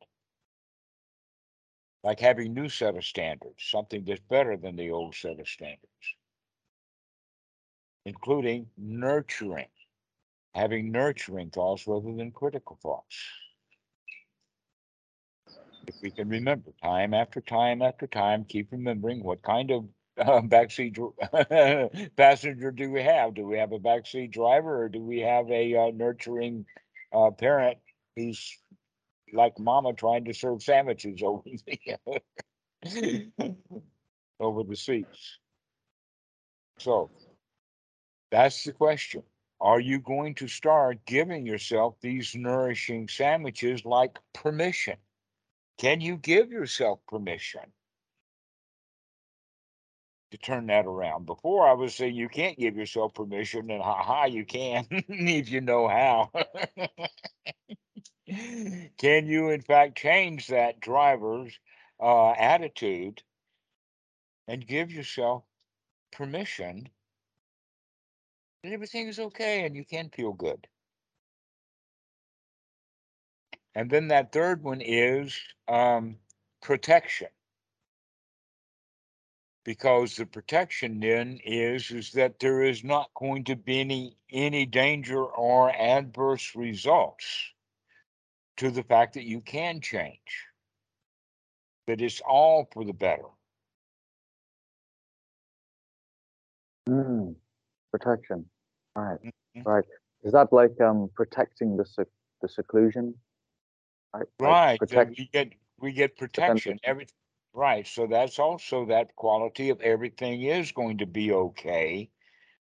[2.04, 6.16] Like having new set of standards, something that's better than the old set of standards.
[8.06, 9.70] Including nurturing,
[10.54, 13.16] having nurturing thoughts rather than critical thoughts.
[15.88, 19.86] If we can remember time after time after time, keep remembering what kind of
[20.18, 20.98] uh, backseat
[22.16, 23.34] passenger do we have?
[23.34, 26.66] Do we have a backseat driver or do we have a uh, nurturing
[27.14, 27.78] uh, parent
[28.16, 28.58] who's
[29.34, 31.42] like mama trying to serve sandwiches over
[32.84, 33.32] the
[34.40, 35.40] over the seats?
[36.80, 37.12] So
[38.32, 39.24] that's the question.
[39.62, 44.98] Are you going to start giving yourself these nourishing sandwiches like permission?
[45.78, 47.62] Can you give yourself permission
[50.32, 51.26] to turn that around?
[51.26, 55.50] Before I was saying you can't give yourself permission, and ha ha, you can if
[55.50, 56.32] you know how.
[58.98, 61.60] can you, in fact, change that driver's
[62.00, 63.22] uh, attitude
[64.48, 65.44] and give yourself
[66.12, 66.88] permission
[68.64, 70.68] that everything is okay and you can feel good?
[73.76, 76.16] And then that third one is um,
[76.62, 77.28] protection.
[79.66, 84.66] Because the protection then is is that there is not going to be any any
[84.66, 87.54] danger or adverse results
[88.58, 90.48] to the fact that you can change.
[91.88, 93.26] That it's all for the better.
[96.88, 97.36] mm.
[97.92, 98.46] Protection.
[98.96, 99.20] Right.
[99.56, 99.66] Mhm.
[99.66, 99.86] Right.
[100.24, 102.08] Is that like um protecting the sec-
[102.42, 103.16] the seclusion?
[104.14, 104.28] Right.
[104.40, 104.80] Right.
[104.80, 106.80] Protect- we get we get protection.
[106.84, 107.08] Every
[107.54, 107.86] right.
[107.86, 112.10] So that's also that quality of everything is going to be okay.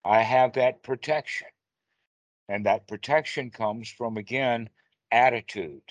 [0.05, 1.49] I have that protection.
[2.49, 4.69] And that protection comes from again
[5.13, 5.83] attitude.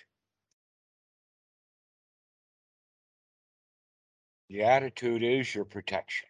[4.50, 6.28] The attitude is your protection.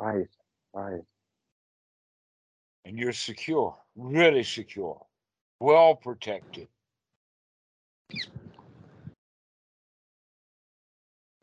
[0.00, 0.28] Right.
[0.74, 1.02] Right.
[2.86, 5.06] And you're secure, really secure,
[5.60, 6.68] well protected.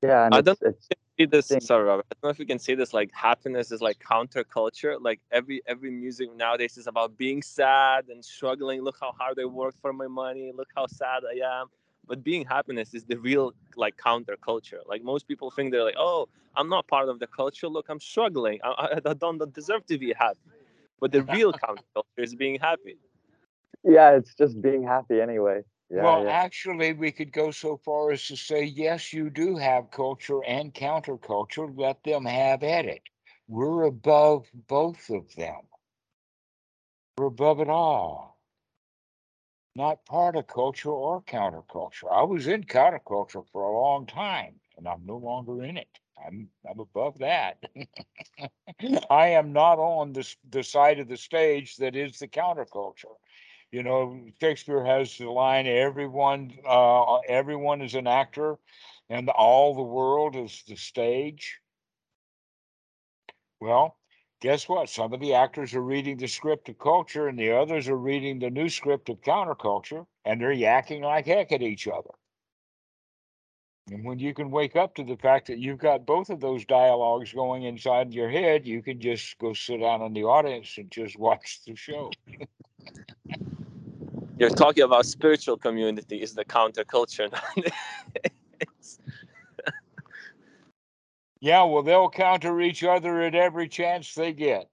[0.03, 0.89] Yeah, and I it's, don't- it's
[1.19, 1.59] see this thing.
[1.59, 2.05] sorry Robert.
[2.11, 5.61] i don't know if you can see this like happiness is like counterculture like every
[5.67, 9.93] every music nowadays is about being sad and struggling look how hard i worked for
[9.93, 11.67] my money look how sad i am
[12.07, 16.27] but being happiness is the real like counterculture like most people think they're like oh
[16.55, 19.97] i'm not part of the culture look i'm struggling i, I, I don't deserve to
[19.97, 20.39] be happy
[20.99, 22.97] but the real counterculture is being happy
[23.83, 25.61] yeah, it's just being happy anyway.
[25.89, 26.03] Yeah.
[26.03, 26.31] well, yeah.
[26.31, 30.73] actually, we could go so far as to say, yes, you do have culture and
[30.73, 31.71] counterculture.
[31.75, 33.01] Let them have at it.
[33.47, 35.61] We're above both of them.
[37.17, 38.39] We're above it all.
[39.75, 42.11] Not part of culture or counterculture.
[42.11, 45.99] I was in counterculture for a long time, and I'm no longer in it.
[46.25, 47.63] I'm I'm above that.
[49.09, 53.15] I am not on the the side of the stage that is the counterculture.
[53.71, 58.57] You know, Shakespeare has the line, "Everyone, uh, everyone is an actor,
[59.09, 61.59] and all the world is the stage."
[63.59, 63.97] Well,
[64.39, 64.89] guess what?
[64.89, 68.39] Some of the actors are reading the script of culture, and the others are reading
[68.39, 72.11] the new script of counterculture, and they're yakking like heck at each other.
[73.91, 76.65] And when you can wake up to the fact that you've got both of those
[76.65, 80.89] dialogues going inside your head, you can just go sit down in the audience and
[80.91, 82.11] just watch the show.
[84.39, 87.29] You're talking about spiritual community is the counterculture.
[91.41, 94.69] yeah, well, they'll counter each other at every chance they get.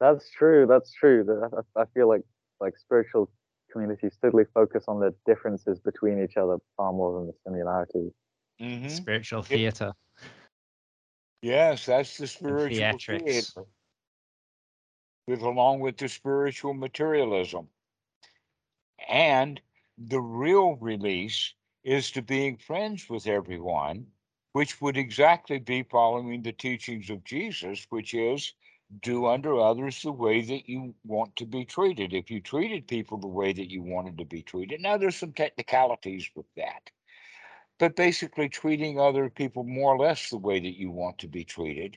[0.00, 0.66] That's true.
[0.66, 1.48] That's true.
[1.74, 2.22] I feel like
[2.60, 3.30] like spiritual
[3.72, 8.12] communities totally focus on the differences between each other far more than the similarities.
[8.60, 8.88] Mm-hmm.
[8.88, 9.94] Spiritual theater.
[11.40, 13.64] Yes, that's the spiritual theater.
[15.26, 17.68] Along with the spiritual materialism.
[19.08, 19.60] And
[19.96, 24.06] the real release is to being friends with everyone,
[24.52, 28.52] which would exactly be following the teachings of Jesus, which is
[29.00, 32.12] do unto others the way that you want to be treated.
[32.12, 35.32] If you treated people the way that you wanted to be treated, now there's some
[35.32, 36.90] technicalities with that,
[37.78, 41.44] but basically treating other people more or less the way that you want to be
[41.44, 41.96] treated.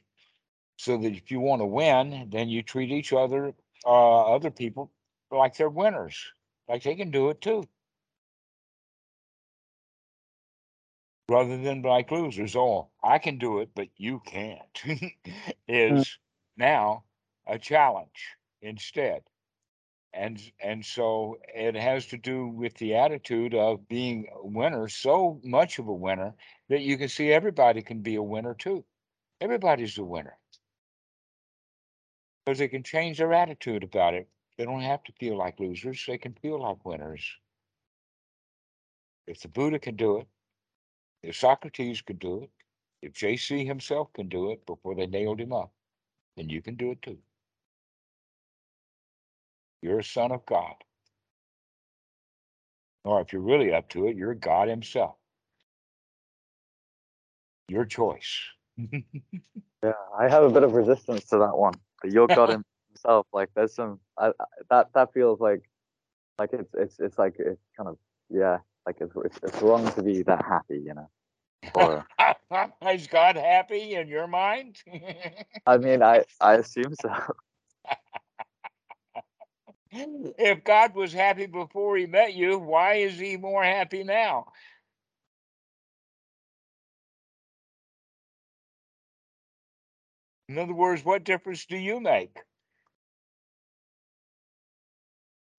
[0.78, 3.54] So that if you want to win, then you treat each other,
[3.86, 4.92] uh, other people,
[5.32, 6.16] like they're winners,
[6.68, 7.64] like they can do it too.
[11.30, 15.12] Rather than like losers, oh, I can do it, but you can't, mm.
[15.68, 16.18] is
[16.56, 17.04] now
[17.46, 19.24] a challenge instead.
[20.14, 25.40] And, and so it has to do with the attitude of being a winner, so
[25.44, 26.34] much of a winner
[26.70, 28.86] that you can see everybody can be a winner too.
[29.42, 30.38] Everybody's a winner.
[32.48, 34.30] Because they can change their attitude about it.
[34.58, 37.30] They don't have to feel like losers, they can feel like winners.
[39.28, 40.28] If the Buddha can do it,
[41.24, 42.50] if Socrates could do it,
[43.02, 45.74] if JC himself can do it before they nailed him up,
[46.38, 47.18] then you can do it too.
[49.82, 50.76] You're a son of God.
[53.04, 55.16] Or if you're really up to it, you're God Himself.
[57.68, 58.40] Your choice.
[58.78, 61.74] yeah, I have a bit of resistance to that one.
[62.02, 63.28] But you're God Himself.
[63.34, 65.62] Like there's some I, I, that that feels like
[66.40, 67.98] like it's it's it's like it's kind of
[68.30, 71.10] yeah like it's it's, it's wrong to be that happy, you know.
[71.74, 72.08] Or,
[72.92, 74.78] Is God happy in your mind?
[75.66, 77.12] I mean, I I assume so.
[79.92, 84.48] if God was happy before he met you, why is he more happy now?
[90.50, 92.38] In other words, what difference do you make?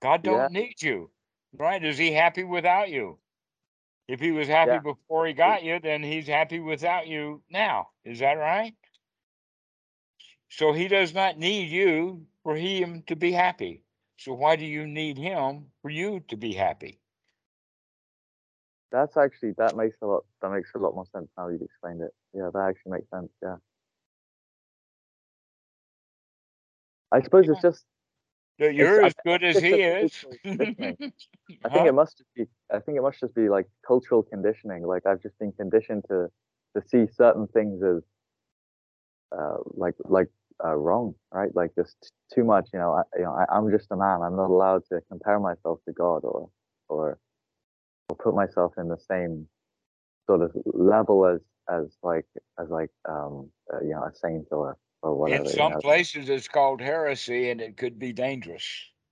[0.00, 0.60] God don't yeah.
[0.60, 1.10] need you,
[1.58, 1.82] right?
[1.82, 3.18] Is he happy without you?
[4.06, 4.78] If he was happy yeah.
[4.78, 7.88] before he got you, then he's happy without you now.
[8.04, 8.74] Is that right?
[10.48, 13.82] So he does not need you for him to be happy.
[14.16, 17.00] So why do you need him for you to be happy?
[18.90, 22.00] That's actually that makes a lot that makes a lot more sense now you've explained
[22.00, 22.14] it.
[22.32, 23.30] Yeah, that actually makes sense.
[23.42, 23.56] Yeah.
[27.12, 27.52] I suppose yeah.
[27.52, 27.84] it's just
[28.58, 30.24] you're as good as he is.
[30.44, 32.46] I think it must just be.
[32.72, 34.84] I think it must just be like cultural conditioning.
[34.84, 36.28] Like I've just been conditioned to
[36.76, 38.02] to see certain things as
[39.38, 40.28] uh, like like
[40.64, 41.54] uh, wrong, right?
[41.54, 42.68] Like just too much.
[42.72, 44.22] You know, I, you know, I, I'm just a man.
[44.22, 46.50] I'm not allowed to compare myself to God or
[46.88, 47.18] or
[48.08, 49.46] or put myself in the same
[50.26, 51.40] sort of level as
[51.70, 52.26] as like
[52.60, 55.44] as like um uh, you know a saint or or whatever.
[55.44, 55.80] In some you know?
[55.80, 58.64] places, it's called heresy, and it could be dangerous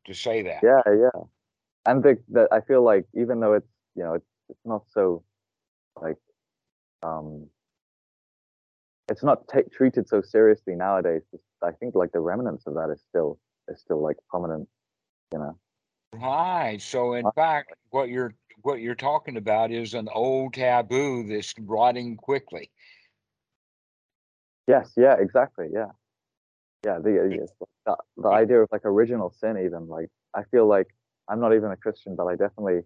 [0.06, 0.60] to say that.
[0.62, 1.22] Yeah, yeah,
[1.86, 5.24] and the, the I feel like even though it's you know it's it's not so
[6.00, 6.16] like
[7.02, 7.46] um
[9.08, 11.22] it's not t- treated so seriously nowadays.
[11.62, 13.38] I think like the remnants of that is still
[13.68, 14.68] is still like prominent,
[15.32, 15.58] you know.
[16.12, 16.80] Right.
[16.80, 22.16] So in fact, what you're what you're talking about is an old taboo that's rotting
[22.16, 22.70] quickly.
[24.66, 25.68] Yes, yeah, exactly.
[25.72, 25.90] Yeah.
[26.84, 27.48] Yeah, the,
[27.84, 30.86] the the idea of like original sin even like I feel like
[31.28, 32.82] I'm not even a Christian, but I definitely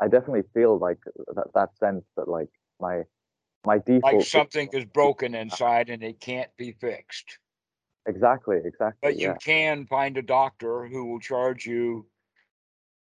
[0.00, 0.98] I definitely feel like
[1.34, 2.50] that that sense that like
[2.80, 3.02] my
[3.66, 7.38] my default like something is broken inside and it can't be fixed.
[8.06, 8.98] Exactly, exactly.
[9.02, 12.06] But you can find a doctor who will charge you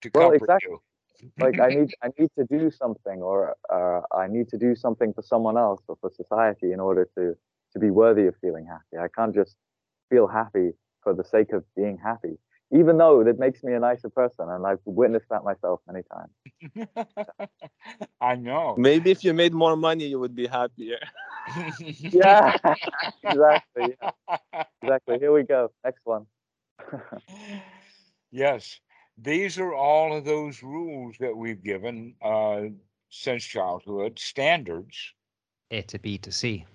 [0.01, 0.71] to well, comfort exactly.
[0.71, 1.31] you.
[1.37, 5.13] like I need I need to do something or uh, I need to do something
[5.13, 7.37] for someone else or for society in order to
[7.79, 8.97] to be worthy of feeling happy.
[9.01, 9.55] I can't just
[10.09, 10.71] feel happy
[11.03, 12.37] for the sake of being happy,
[12.71, 14.49] even though it makes me a nicer person.
[14.49, 16.89] And I've witnessed that myself many times.
[18.21, 18.75] I know.
[18.77, 20.99] Maybe if you made more money, you would be happier.
[21.99, 22.51] yeah,
[23.23, 23.93] exactly.
[24.01, 24.63] Yeah.
[24.81, 25.19] Exactly.
[25.19, 25.71] Here we go.
[25.83, 26.25] Next one.
[28.31, 28.79] yes.
[29.17, 32.13] These are all of those rules that we've given.
[32.21, 32.67] Uh,
[33.09, 35.13] since childhood standards.
[35.71, 36.65] A to B to C.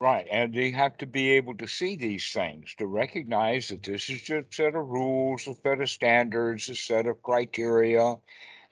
[0.00, 0.26] Right.
[0.30, 4.22] And they have to be able to see these things, to recognize that this is
[4.22, 8.16] just a set of rules, a set of standards, a set of criteria,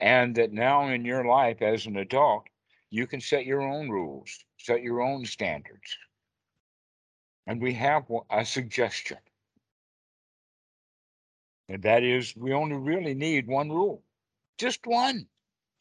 [0.00, 2.44] and that now in your life as an adult,
[2.90, 5.96] you can set your own rules, set your own standards.
[7.46, 9.18] And we have a suggestion.
[11.68, 14.02] And that is, we only really need one rule,
[14.58, 15.26] just one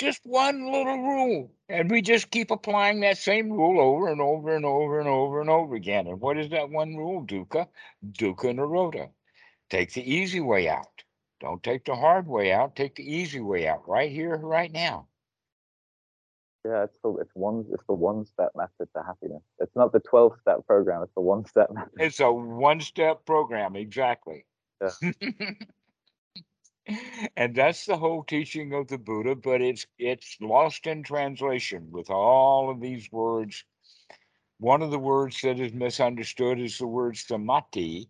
[0.02, 1.52] just one little rule.
[1.72, 5.40] And we just keep applying that same rule over and over and over and over
[5.40, 6.08] and over again.
[6.08, 7.68] And what is that one rule, Dukkha?
[8.12, 9.10] Dukkha Nirodha.
[9.70, 11.04] Take the easy way out.
[11.40, 12.76] Don't take the hard way out.
[12.76, 15.08] Take the easy way out right here, right now.
[16.66, 19.42] Yeah, it's the it's one it's the one step method to happiness.
[19.60, 21.02] It's not the twelve step program.
[21.02, 21.94] It's the one step method.
[21.98, 24.46] It's a one step program, exactly.
[24.80, 25.12] Yeah.
[27.36, 32.10] and that's the whole teaching of the Buddha, but it's it's lost in translation with
[32.10, 33.64] all of these words.
[34.60, 38.10] One of the words that is misunderstood is the word samadhi,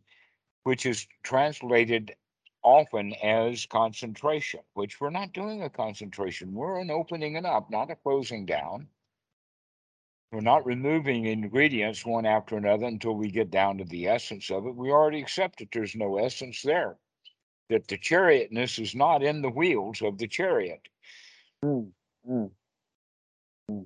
[0.64, 2.15] which is translated
[2.64, 6.53] often as concentration, which we're not doing a concentration.
[6.53, 8.88] We're an opening it up, not a closing down.
[10.31, 14.65] We're not removing ingredients one after another until we get down to the essence of
[14.65, 14.76] it.
[14.76, 16.98] We already accept that there's no essence there
[17.72, 20.81] that the chariotness is not in the wheels of the chariot.
[21.64, 21.91] Mm,
[22.30, 22.52] mm,
[23.69, 23.85] mm.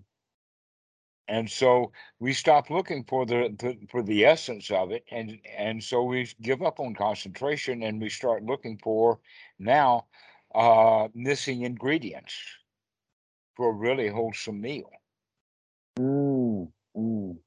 [1.28, 5.84] And so we stop looking for the, the, for the essence of it, and and
[5.84, 9.20] so we give up on concentration, and we start looking for
[9.58, 10.06] now
[10.54, 12.36] uh, missing ingredients
[13.56, 14.90] for a really wholesome meal.
[16.00, 17.38] Mm, mm.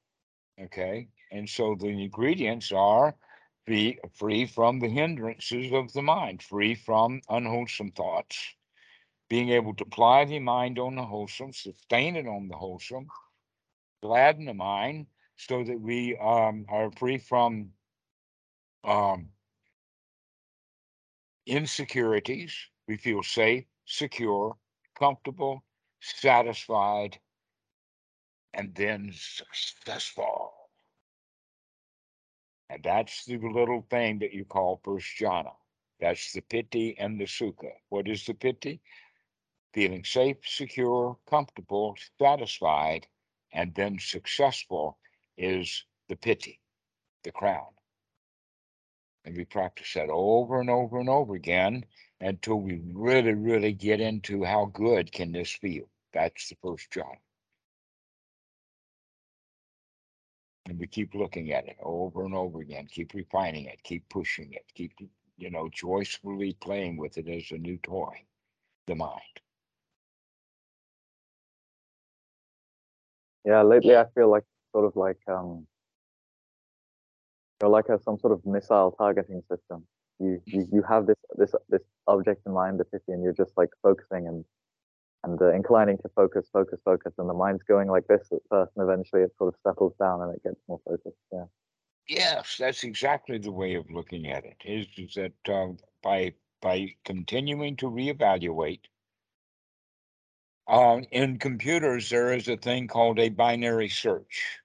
[0.61, 3.15] Okay, and so the ingredients are
[3.69, 8.55] be free from the hindrances of the mind, free from unwholesome thoughts,
[9.29, 13.07] being able to ply the mind on the wholesome, sustain it on the wholesome,
[14.01, 15.05] gladden the mind
[15.37, 17.69] so that we um, are free from
[18.83, 19.29] um,
[21.45, 22.55] insecurities.
[22.87, 24.57] We feel safe, secure,
[24.97, 25.63] comfortable,
[26.01, 27.19] satisfied,
[28.51, 30.58] and then successful.
[32.69, 35.53] And that's the little thing that you call first jhana.
[35.99, 37.71] That's the piti and the sukha.
[37.89, 38.81] What is the piti?
[39.73, 43.07] Feeling safe, secure, comfortable, satisfied,
[43.51, 44.97] and then successful
[45.37, 46.59] is the piti,
[47.23, 47.73] the crown.
[49.25, 51.85] And we practice that over and over and over again
[52.21, 55.85] until we really, really get into how good can this feel.
[56.13, 57.17] That's the first jhana.
[60.69, 64.53] And we keep looking at it over and over again, keep refining it, keep pushing
[64.53, 64.93] it, keep,
[65.37, 68.13] you know, joyfully playing with it as a new toy,
[68.87, 69.21] the mind.
[73.45, 75.65] Yeah, lately I feel like sort of like um
[77.61, 79.85] you're like a, some sort of missile targeting system.
[80.19, 83.53] You, you you have this this this object in mind, the piti, and you're just
[83.57, 84.45] like focusing and
[85.23, 88.71] and uh, inclining to focus, focus, focus, and the mind's going like this at first,
[88.75, 91.17] and eventually it sort of settles down and it gets more focused.
[91.31, 91.45] Yeah.
[92.07, 94.57] Yes, that's exactly the way of looking at it.
[94.65, 98.81] Is, is that uh, by by continuing to reevaluate.
[100.67, 104.59] Uh, in computers, there is a thing called a binary search,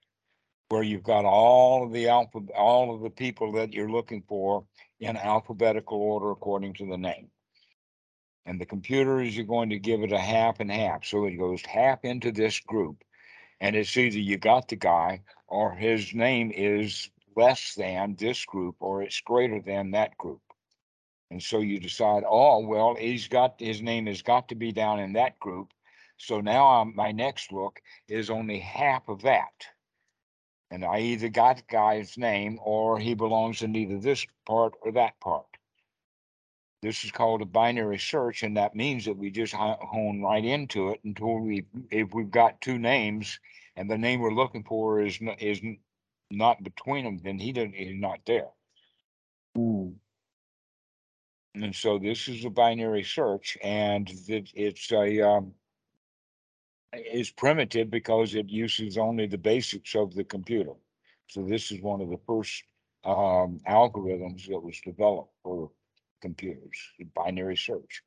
[0.69, 4.65] where you've got all of the alpha, all of the people that you're looking for
[4.99, 7.29] in alphabetical order according to the name
[8.45, 11.05] and the computer is going to give it a half and half.
[11.05, 13.03] So it goes half into this group.
[13.59, 18.75] And it's either you got the guy or his name is less than this group
[18.79, 20.41] or it's greater than that group.
[21.31, 24.99] And so you decide, oh, well, he's got his name has got to be down
[24.99, 25.71] in that group.
[26.17, 29.65] So now I'm, my next look is only half of that.
[30.71, 34.91] And I either got the guy's name or he belongs in either this part or
[34.93, 35.54] that part.
[36.81, 40.89] This is called a binary search, and that means that we just hone right into
[40.89, 43.39] it until we, if we've got two names
[43.75, 45.61] and the name we're looking for is not, is
[46.29, 48.49] not between them, then he doesn't, he's not there.
[49.57, 49.95] Mm.
[51.55, 55.53] And so this is a binary search, and it, it's a um,
[56.93, 60.73] is primitive because it uses only the basics of the computer.
[61.27, 62.63] So this is one of the first
[63.03, 65.71] um, algorithms that was developed for
[66.25, 66.79] computers,
[67.13, 68.01] binary search.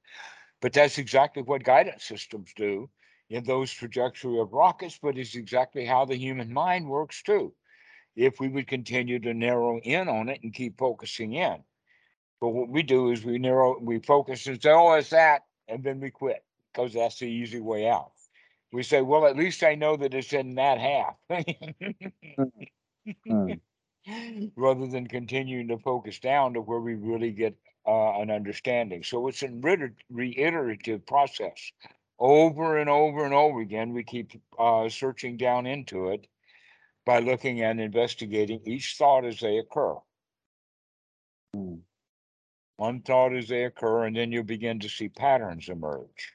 [0.60, 2.90] But that's exactly what guidance systems do
[3.30, 7.54] in those trajectory of rockets, but it's exactly how the human mind works too.
[8.16, 11.58] If we would continue to narrow in on it and keep focusing in.
[12.40, 15.84] But what we do is we narrow, we focus and say, oh, it's that, and
[15.84, 18.10] then we quit because that's the easy way out.
[18.72, 21.14] we say, well, at least I know that it's in that half.
[23.26, 23.52] Hmm.
[24.56, 27.54] Rather than continuing to focus down to where we really get
[27.88, 29.02] uh, an understanding.
[29.02, 29.48] So it's a
[30.10, 31.72] reiterative process.
[32.18, 36.26] Over and over and over again, we keep uh, searching down into it
[37.06, 39.94] by looking and investigating each thought as they occur.
[41.54, 41.76] Hmm.
[42.76, 46.32] One thought as they occur, and then you'll begin to see patterns emerge.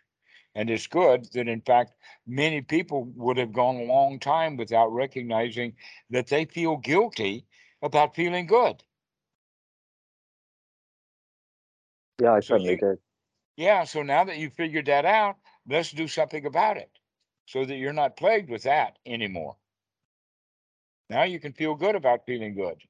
[0.55, 1.93] And it's good that, in fact,
[2.27, 5.73] many people would have gone a long time without recognizing
[6.09, 7.45] that they feel guilty
[7.81, 8.83] about feeling good.
[12.21, 12.99] Yeah, I So certainly you- did.
[13.55, 15.37] Yeah, so now that you figured that out,
[15.67, 16.91] let's do something about it
[17.45, 19.57] so that you're not plagued with that anymore.
[21.09, 22.81] Now you can feel good about feeling good.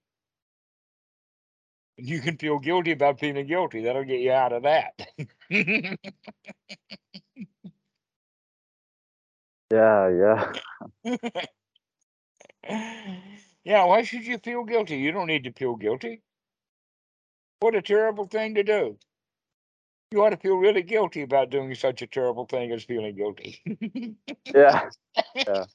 [1.98, 3.82] And You can feel guilty about feeling guilty.
[3.84, 4.94] That'll get you out of that.
[9.72, 10.54] Yeah, yeah.
[13.64, 14.98] yeah, why should you feel guilty?
[14.98, 16.22] You don't need to feel guilty.
[17.60, 18.98] What a terrible thing to do.
[20.14, 23.64] You ought to feel really guilty about doing such a terrible thing as feeling guilty.
[24.46, 25.66] Yeah.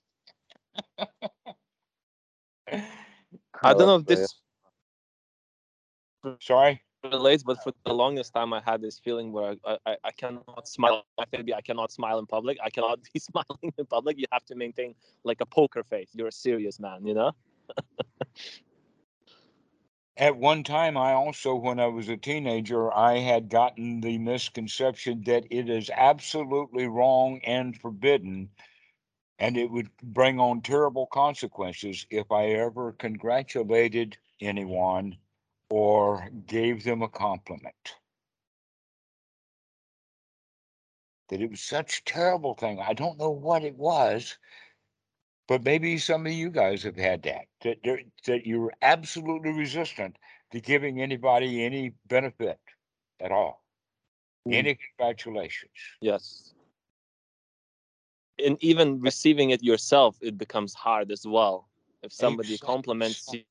[3.65, 4.36] I don't know if this
[6.40, 6.81] Sorry.
[7.02, 10.69] relates, but for the longest time, I had this feeling where I, I, I cannot
[10.69, 11.05] smile.
[11.32, 12.59] Maybe I cannot smile in public.
[12.62, 14.19] I cannot be smiling in public.
[14.19, 14.94] You have to maintain
[15.24, 16.10] like a poker face.
[16.12, 17.32] You're a serious man, you know?
[20.18, 25.22] At one time, I also, when I was a teenager, I had gotten the misconception
[25.26, 28.50] that it is absolutely wrong and forbidden,
[29.38, 35.18] and it would bring on terrible consequences if I ever congratulated anyone
[35.70, 37.94] or gave them a compliment.
[41.28, 42.80] That it was such a terrible thing.
[42.80, 44.36] I don't know what it was,
[45.48, 47.46] but maybe some of you guys have had that.
[47.62, 47.82] That
[48.26, 50.16] that you're absolutely resistant
[50.52, 52.60] to giving anybody any benefit
[53.20, 53.64] at all.
[54.46, 54.54] Mm.
[54.54, 55.72] Any congratulations.
[56.00, 56.54] Yes.
[58.38, 61.68] And even receiving it yourself, it becomes hard as well.
[62.02, 63.42] If somebody Exact- compliments you,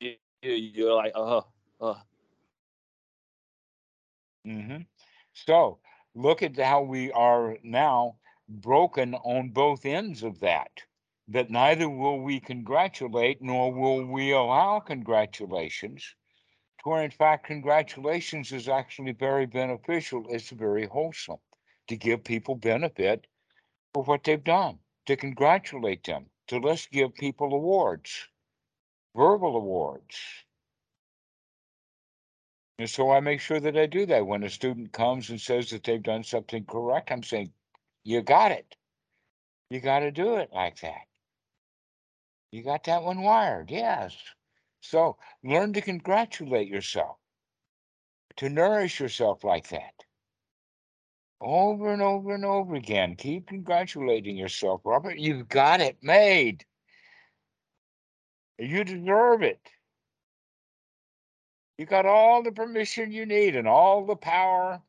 [0.00, 1.46] you, you're like, oh,
[1.80, 2.00] oh.
[4.46, 4.76] hmm
[5.34, 5.78] So
[6.14, 8.16] look at how we are now
[8.48, 10.70] broken on both ends of that.
[11.28, 16.14] That neither will we congratulate nor will we allow congratulations.
[16.82, 20.26] Where in fact congratulations is actually very beneficial.
[20.28, 21.38] It's very wholesome
[21.88, 23.26] to give people benefit
[23.94, 28.28] for what they've done, to congratulate them, to let's give people awards,
[29.16, 30.18] verbal awards.
[32.78, 34.26] And so I make sure that I do that.
[34.26, 37.52] When a student comes and says that they've done something correct, I'm saying,
[38.04, 38.76] you got it.
[39.70, 41.06] You got to do it like that.
[42.52, 43.70] You got that one wired.
[43.70, 44.16] Yes.
[44.80, 47.16] So learn to congratulate yourself,
[48.36, 49.94] to nourish yourself like that.
[51.40, 53.16] Over and over and over again.
[53.16, 55.18] Keep congratulating yourself, Robert.
[55.18, 56.64] You've got it made.
[58.58, 59.60] You deserve it.
[61.76, 64.80] You got all the permission you need and all the power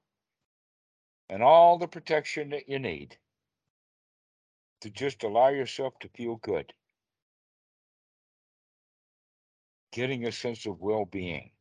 [1.30, 3.18] and all the protection that you need
[4.82, 6.72] to just allow yourself to feel good.
[9.92, 11.52] Getting a sense of well being.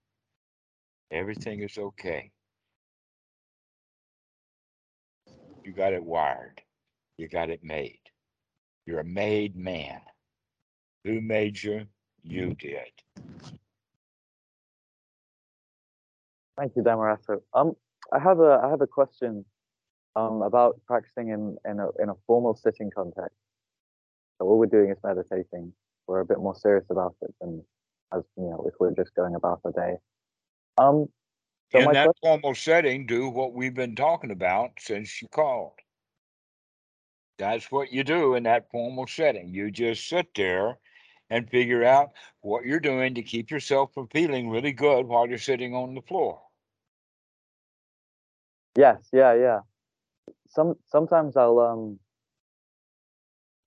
[1.11, 2.33] Everything is okay.
[5.65, 6.61] You got it wired.
[7.17, 8.01] You got it made.
[8.87, 10.01] You're a made man.
[11.05, 11.87] Who made you?
[12.23, 12.91] You did.
[16.59, 17.41] Thank you, Dhammarato.
[17.53, 17.75] Um,
[18.13, 19.45] I have a I have a question
[20.17, 23.37] um about practicing in in a in a formal sitting context.
[24.39, 25.73] So all we're doing is meditating.
[26.07, 27.63] We're a bit more serious about it than
[28.13, 29.97] as you know if we're just going about our day.
[30.79, 31.09] Um,
[31.71, 35.73] so In that question, formal setting, do what we've been talking about since you called.
[37.39, 39.49] That's what you do in that formal setting.
[39.49, 40.79] You just sit there
[41.31, 42.11] and figure out
[42.43, 46.03] what you're doing to keep yourself from feeling really good while you're sitting on the
[46.03, 46.41] floor.
[48.77, 49.61] yes, yeah, yeah.
[50.55, 51.99] Some sometimes I'll um,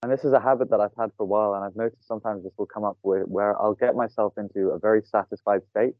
[0.02, 2.44] and this is a habit that I've had for a while, and I've noticed sometimes
[2.44, 5.96] this will come up where where I'll get myself into a very satisfied state,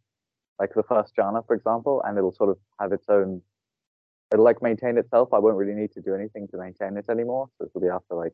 [0.60, 3.42] like the first jhana, for example, and it'll sort of have its own.
[4.32, 5.30] It'll like maintain itself.
[5.34, 7.50] I won't really need to do anything to maintain it anymore.
[7.58, 8.34] So it'll be after like,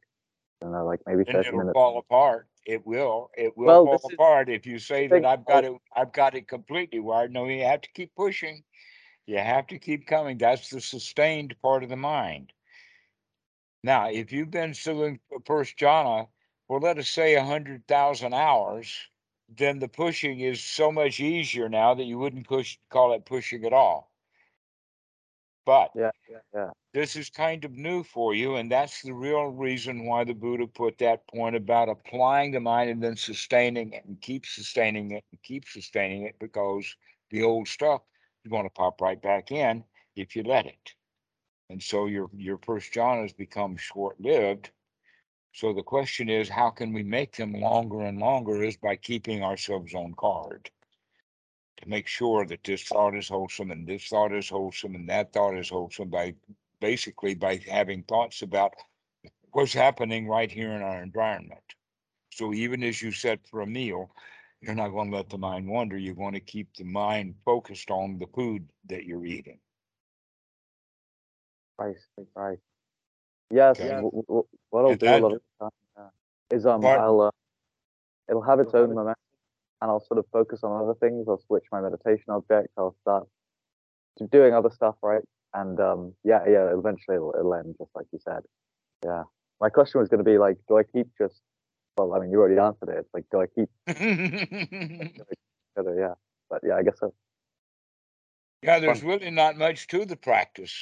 [0.61, 1.73] I don't know, like maybe And thirty it'll minutes.
[1.73, 2.47] fall apart.
[2.65, 3.29] It will.
[3.35, 5.73] It will Well, fall apart if you say that I've got it.
[5.95, 7.31] I've got it completely wired.
[7.33, 8.63] No, you have to keep pushing.
[9.25, 10.37] You have to keep coming.
[10.37, 12.53] That's the sustained part of the mind.
[13.83, 16.29] Now, if you've been doing first jhana
[16.67, 19.09] for let us say a hundred thousand hours,
[19.49, 23.65] then the pushing is so much easier now that you wouldn't push call it pushing
[23.65, 24.11] at all.
[25.65, 26.71] But Yeah, yeah, yeah.
[26.93, 30.67] this is kind of new for you, and that's the real reason why the Buddha
[30.67, 35.23] put that point about applying the mind and then sustaining it and keep sustaining it
[35.31, 36.95] and keep sustaining it because
[37.29, 38.01] the old stuff
[38.43, 39.83] is going to pop right back in
[40.15, 40.93] if you let it.
[41.69, 44.69] And so your your first has become short-lived.
[45.53, 48.63] So the question is, how can we make them longer and longer?
[48.63, 50.69] Is by keeping ourselves on guard
[51.77, 55.33] to make sure that this thought is wholesome and this thought is wholesome and that
[55.33, 56.33] thought is wholesome by
[56.79, 58.73] basically by having thoughts about
[59.51, 61.63] what's happening right here in our environment.
[62.31, 64.11] So even as you set for a meal,
[64.63, 65.97] you're not going to let the mind wander.
[65.97, 69.59] You're going to keep the mind focused on the food that you're eating.
[71.77, 71.95] Right,
[72.35, 72.59] right.
[73.51, 73.89] Yes, Okay.
[73.89, 76.81] w- w- w- what I'll And do a lot of the time yeah, is um
[76.81, 77.05] Pardon?
[77.05, 77.31] I'll uh,
[78.29, 79.15] it'll have its own momentum,
[79.81, 81.27] and I'll sort of focus on other things.
[81.27, 82.69] I'll switch my meditation object.
[82.77, 83.27] I'll start
[84.17, 85.23] to doing other stuff, right?
[85.53, 86.69] And um yeah, yeah.
[86.73, 88.43] Eventually, it'll, it'll end just like you said.
[89.03, 89.23] Yeah.
[89.61, 91.41] My question was going to be like, do I keep just?
[91.97, 92.97] Well, I mean, you already answered it.
[92.99, 93.69] It's like, do I keep?
[95.75, 96.13] Yeah.
[96.51, 97.13] But yeah, I guess so.
[98.61, 100.73] Yeah, there's really not much to the practice.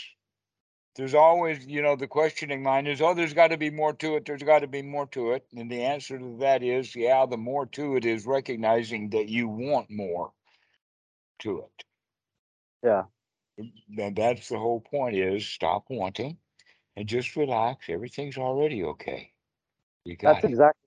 [0.95, 4.17] There's always, you know, the questioning mind is, oh, there's got to be more to
[4.17, 4.25] it.
[4.25, 5.45] There's got to be more to it.
[5.55, 9.47] And the answer to that is, yeah, the more to it is recognizing that you
[9.47, 10.31] want more
[11.39, 11.85] to it.
[12.83, 13.03] Yeah.
[13.97, 16.37] And that's the whole point is stop wanting
[16.97, 17.85] and just relax.
[17.87, 19.31] Everything's already okay.
[20.03, 20.49] You got That's it.
[20.49, 20.80] exactly.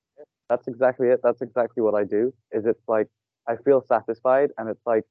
[0.54, 1.18] That's exactly it.
[1.24, 2.32] That's exactly what I do.
[2.52, 3.08] Is it's like
[3.48, 5.02] I feel satisfied, and it's like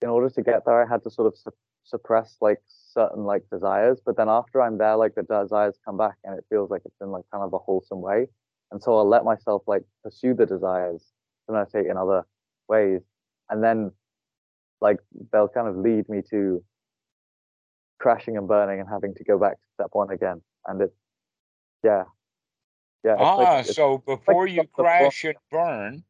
[0.00, 1.50] in order to get there, I had to sort of su-
[1.82, 3.98] suppress like certain like desires.
[4.06, 7.00] But then after I'm there, like the desires come back, and it feels like it's
[7.00, 8.28] in like kind of a wholesome way.
[8.70, 11.02] And so I'll let myself like pursue the desires
[11.48, 12.24] to meditate in other
[12.68, 13.00] ways,
[13.50, 13.90] and then
[14.80, 14.98] like
[15.32, 16.62] they'll kind of lead me to
[17.98, 20.40] crashing and burning and having to go back to step one again.
[20.68, 20.94] And it's
[21.82, 22.04] yeah,
[23.04, 23.16] yeah.
[23.18, 26.04] Ah, like, so before you crash and burn,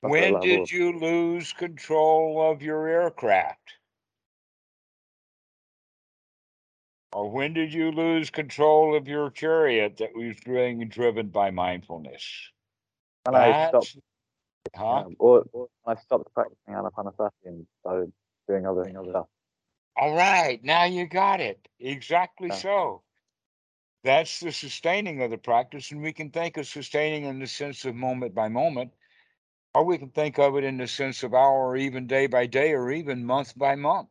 [0.00, 3.74] when did you lose control of your aircraft?
[7.12, 12.50] Or when did you lose control of your chariot that was being driven by mindfulness?
[13.24, 13.96] when I stopped
[14.76, 15.04] Huh?
[15.08, 18.12] Yeah, or, or I stopped practicing anapanasati and started
[18.48, 19.26] doing other other stuff.
[19.96, 21.66] All right, now you got it.
[21.80, 22.54] Exactly Yeah.
[22.54, 23.02] so.
[24.02, 27.84] That's the sustaining of the practice, and we can think of sustaining in the sense
[27.84, 28.92] of moment by moment,
[29.74, 32.46] or we can think of it in the sense of hour, or even day by
[32.46, 34.08] day, or even month by month.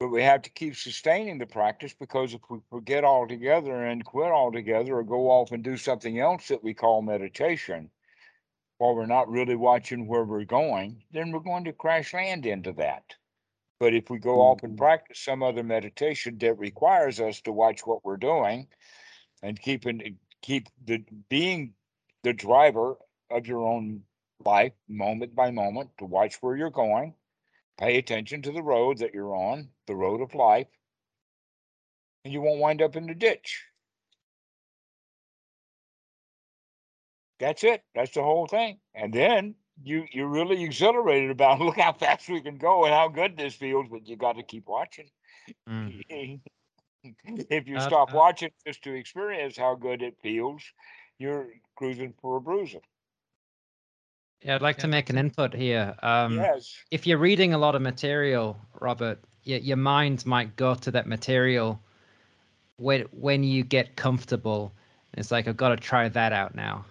[0.00, 4.32] But we have to keep sustaining the practice because if we forget altogether and quit
[4.32, 7.90] altogether or go off and do something else that we call meditation,
[8.78, 12.72] while we're not really watching where we're going, then we're going to crash land into
[12.72, 13.14] that.
[13.80, 14.42] But if we go mm.
[14.42, 18.68] off and practice some other meditation that requires us to watch what we're doing
[19.42, 21.72] and keep keeping keep the being
[22.22, 22.96] the driver
[23.30, 24.02] of your own
[24.44, 27.14] life moment by moment to watch where you're going,
[27.78, 30.66] pay attention to the road that you're on, the road of life,
[32.24, 33.64] and you won't wind up in the ditch.
[37.38, 37.82] That's it.
[37.94, 38.80] That's the whole thing.
[38.94, 43.08] And then you you're really exhilarated about look how fast we can go and how
[43.08, 45.08] good this feels, but you got to keep watching.
[45.68, 46.40] Mm.
[47.24, 50.62] if you Uh, stop uh, watching just to experience how good it feels,
[51.18, 52.80] you're cruising for a bruiser.
[54.42, 55.94] Yeah, I'd like to make an input here.
[56.02, 56.74] Um, yes.
[56.90, 61.06] If you're reading a lot of material, Robert, your, your mind might go to that
[61.06, 61.78] material
[62.76, 64.72] when when you get comfortable.
[65.14, 66.86] It's like I've got to try that out now.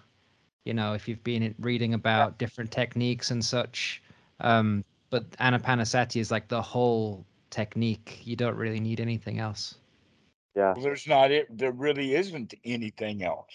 [0.66, 4.02] You know, if you've been reading about different techniques and such,
[4.40, 8.22] um, but anapanasati is like the whole technique.
[8.24, 9.76] You don't really need anything else.
[10.56, 11.46] Yeah, Well, there's not it.
[11.58, 13.54] There really isn't anything else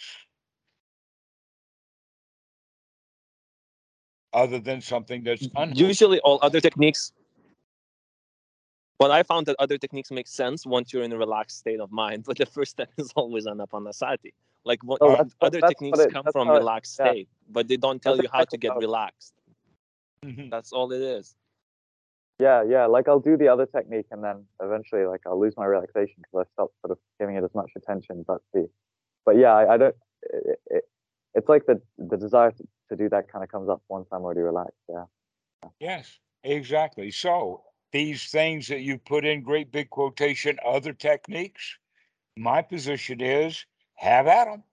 [4.35, 5.86] other than something that's unwholesome.
[5.86, 7.12] Usually, all other techniques.
[8.98, 11.90] But I found that other techniques make sense once you're in a relaxed state of
[11.90, 12.24] mind.
[12.26, 14.32] But the first step is always anapanasati.
[14.65, 17.11] Like what that's other that's what techniques it- come from how it- relaxed yeah.
[17.11, 19.35] state, but they don't tell That's you how to get how it- relaxed.
[20.24, 20.51] Mhm.
[20.51, 21.36] That's all it is.
[22.39, 22.86] yeah, yeah.
[22.86, 26.47] Like I'll do the other technique, and then eventually, like I'll lose my relaxation because
[26.47, 28.24] I stopped sort of giving it as much attention.
[28.27, 28.69] But the,
[29.27, 29.97] but yeah, I, I don't.
[30.23, 30.89] It, it,
[31.35, 34.23] it's like the the desire to, to do that kind of comes up once I'm
[34.23, 34.81] already relaxed.
[34.89, 35.05] Yeah.
[35.78, 37.11] Yes, exactly.
[37.11, 37.62] So
[37.93, 41.77] these things that you put in great big quotation, other techniques,
[42.36, 43.65] my position is
[43.95, 44.65] have at them.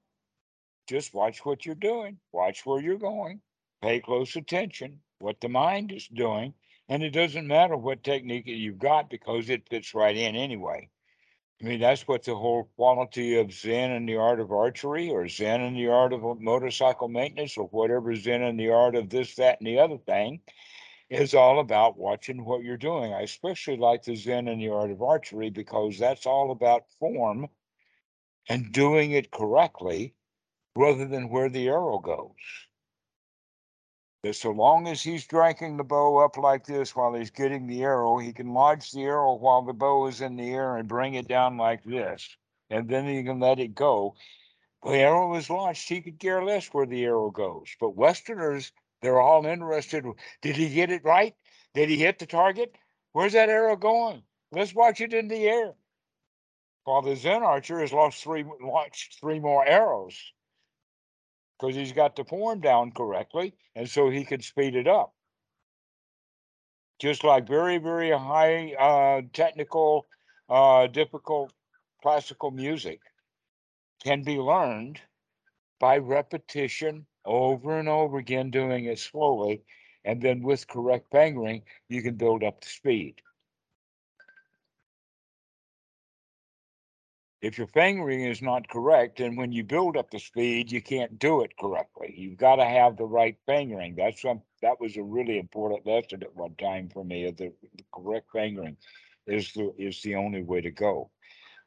[0.88, 3.42] Just watch what you're doing, watch where you're going,
[3.82, 6.54] pay close attention, what the mind is doing.
[6.90, 10.90] And it doesn't matter what technique you've got because it fits right in anyway.
[11.62, 15.28] I mean, that's what the whole quality of Zen and the art of archery, or
[15.28, 19.36] Zen and the art of motorcycle maintenance, or whatever Zen and the art of this,
[19.36, 20.42] that, and the other thing
[21.12, 23.14] is all about watching what you're doing.
[23.14, 27.48] I especially like the Zen and the art of archery because that's all about form
[28.50, 30.14] and doing it correctly
[30.76, 32.32] rather than where the arrow goes.
[34.24, 37.84] That so long as he's dragging the bow up like this while he's getting the
[37.84, 41.16] arrow, he can lodge the arrow while the bow is in the air and bring
[41.16, 42.38] it down like this.
[42.70, 44.16] And then he can let it go.
[44.84, 47.68] The arrow is launched, he could care less where the arrow goes.
[47.80, 50.06] But Westerners, they're all interested.
[50.42, 51.36] Did he get it right?
[51.74, 52.76] Did he hit the target?
[53.14, 54.24] Where's that arrow going?
[54.52, 55.74] Let's watch it in the air.
[56.84, 60.34] While the Zen archer has lost three launched three more arrows
[61.60, 65.14] because he's got the form down correctly, and so he can speed it up.
[67.00, 70.08] Just like very, very high uh, technical,
[70.50, 71.54] uh, difficult
[72.02, 73.00] classical music
[74.04, 75.00] can be learned
[75.80, 79.64] by repetition over and over again, doing it slowly,
[80.04, 83.22] and then with correct fingering, you can build up the speed.
[87.42, 91.18] If your fingering is not correct, and when you build up the speed, you can't
[91.18, 92.14] do it correctly.
[92.16, 93.96] You've got to have the right fingering.
[93.96, 97.26] That's some that was a really important lesson at one time for me.
[97.32, 98.78] The, the correct fingering
[99.26, 101.10] is the is the only way to go.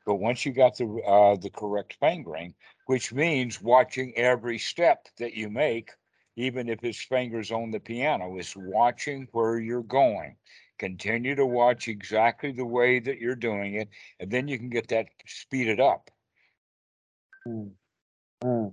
[0.07, 2.55] But once you got the uh, the correct fingering,
[2.87, 5.91] which means watching every step that you make,
[6.37, 10.37] even if it's fingers on the piano, is watching where you're going
[10.79, 13.89] continue to watch exactly the way that you're doing it,
[14.21, 16.11] and then you can get that speeded up.
[17.47, 17.73] Mm.
[18.43, 18.73] Mm.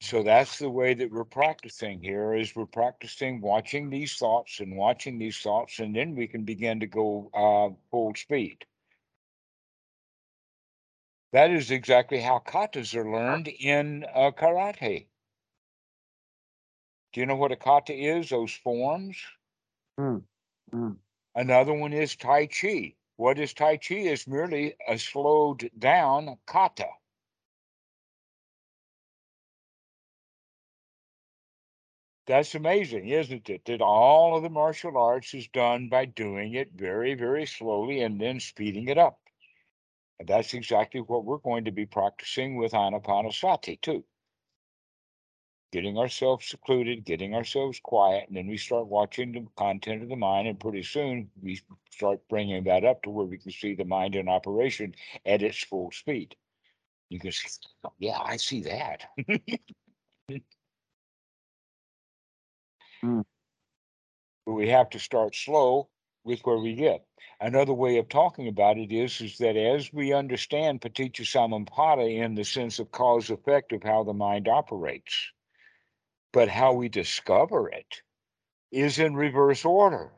[0.00, 4.76] So that's the way that we're practicing here is we're practicing watching these thoughts and
[4.76, 8.64] watching these thoughts, and then we can begin to go uh, full speed.
[11.32, 15.08] That is exactly how katas are learned in uh, karate.
[17.12, 18.30] Do you know what a kata is?
[18.30, 19.18] Those forms?
[19.98, 20.22] Mm.
[20.72, 20.96] Mm.
[21.34, 22.94] Another one is Tai Chi.
[23.16, 23.94] What is Tai Chi?
[23.96, 26.88] Is merely a slowed down kata.
[32.26, 33.64] That's amazing, isn't it?
[33.64, 38.20] That all of the martial arts is done by doing it very, very slowly and
[38.20, 39.18] then speeding it up.
[40.18, 44.04] And that's exactly what we're going to be practicing with Anapanasati too
[45.70, 50.16] getting ourselves secluded, getting ourselves quiet, and then we start watching the content of the
[50.16, 53.84] mind, and pretty soon we start bringing that up to where we can see the
[53.84, 54.94] mind in operation
[55.26, 56.34] at its full speed.
[57.10, 57.48] You can see,
[57.84, 59.04] oh, yeah, I see that.
[63.04, 63.24] mm.
[64.46, 65.88] But we have to start slow
[66.24, 67.04] with where we get.
[67.40, 72.34] Another way of talking about it is, is that as we understand Paticca Samuppada in
[72.34, 75.32] the sense of cause effect of how the mind operates,
[76.38, 78.00] but how we discover it
[78.70, 80.12] is in reverse order.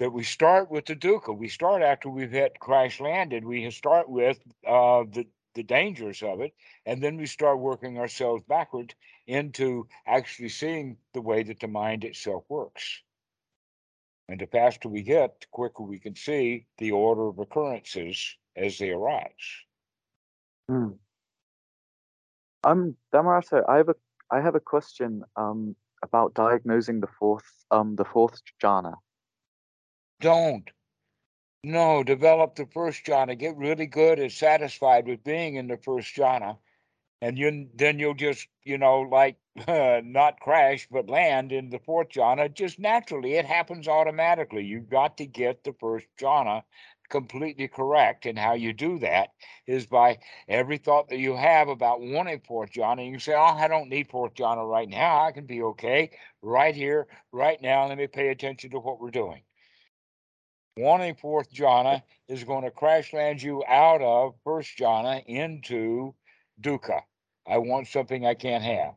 [0.00, 1.38] That we start with the dukkha.
[1.38, 3.44] We start after we've had crash landed.
[3.44, 6.52] We start with uh, the the dangers of it,
[6.84, 8.92] and then we start working ourselves backward
[9.28, 13.00] into actually seeing the way that the mind itself works.
[14.28, 18.78] And the faster we get, the quicker we can see the order of occurrences as
[18.78, 19.46] they arise.
[20.68, 20.88] Hmm.
[22.64, 23.94] Um, Dhammarato, I have a
[24.30, 28.94] I have a question um, about diagnosing the fourth um, the fourth jhana.
[30.20, 30.68] Don't.
[31.64, 33.36] No, develop the first jhana.
[33.38, 36.58] Get really good and satisfied with being in the first jhana,
[37.20, 39.36] and you then you'll just you know like
[39.66, 43.34] uh, not crash but land in the fourth jhana just naturally.
[43.34, 44.64] It happens automatically.
[44.64, 46.62] You've got to get the first jhana
[47.08, 48.26] completely correct.
[48.26, 49.30] And how you do that
[49.66, 50.18] is by
[50.48, 53.10] every thought that you have about wanting fourth jhana.
[53.10, 55.24] You say, Oh, I don't need fourth jhana right now.
[55.24, 56.10] I can be okay
[56.42, 57.86] right here, right now.
[57.88, 59.42] Let me pay attention to what we're doing.
[60.76, 66.14] Wanting fourth jhana is going to crash land you out of first jhana into
[66.60, 67.00] dukkha.
[67.46, 68.94] I want something I can't have.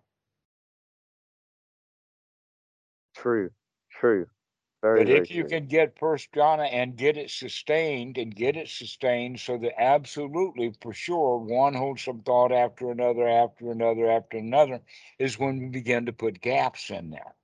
[3.16, 3.50] True,
[4.00, 4.28] true.
[4.82, 8.56] Very, but very if you can get first jhana and get it sustained and get
[8.58, 14.38] it sustained so that absolutely for sure one wholesome thought after another after another after
[14.38, 14.82] another
[15.20, 17.36] is when we begin to put gaps in there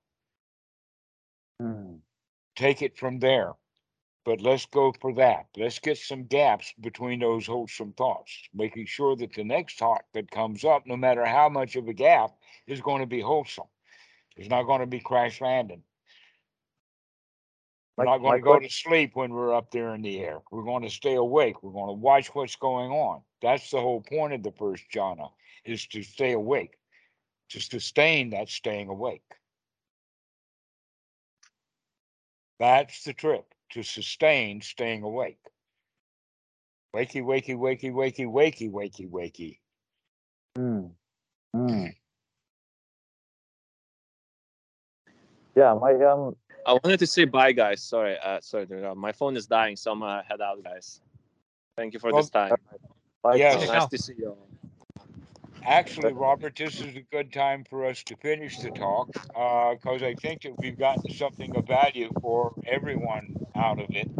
[1.60, 2.02] Hmm.
[2.56, 3.54] take it from there
[4.24, 5.46] but let's go for that.
[5.56, 10.30] Let's get some gaps between those wholesome thoughts, making sure that the next thought that
[10.30, 13.68] comes up, no matter how much of a gap, is going to be wholesome.
[14.36, 15.84] It's not going to be crash landing.
[17.98, 20.40] We're not going to go to sleep when we're up there in the air.
[20.52, 21.62] We're going to stay awake.
[21.64, 23.22] We're going to watch what's going on.
[23.42, 25.30] That's the whole point of the first jhana,
[25.64, 26.74] is to stay awake.
[27.50, 29.24] To sustain that staying awake.
[32.60, 35.40] That's the trick, to sustain staying awake.
[36.94, 39.58] Wakey, wakey, wakey, wakey, wakey, wakey, wakey.
[40.56, 40.90] Mm.
[41.56, 41.94] Mm.
[45.56, 46.36] Yeah, my um
[46.68, 47.82] I wanted to say bye, guys.
[47.82, 51.00] Sorry, uh, sorry, my phone is dying, so I'm gonna head out, guys.
[51.78, 52.52] Thank you for this time.
[53.22, 53.54] bye, Yeah.
[53.54, 54.36] Nice to see you.
[55.64, 60.02] Actually, Robert, this is a good time for us to finish the talk, uh, cause
[60.02, 64.10] I think that we've gotten something of value for everyone out of it.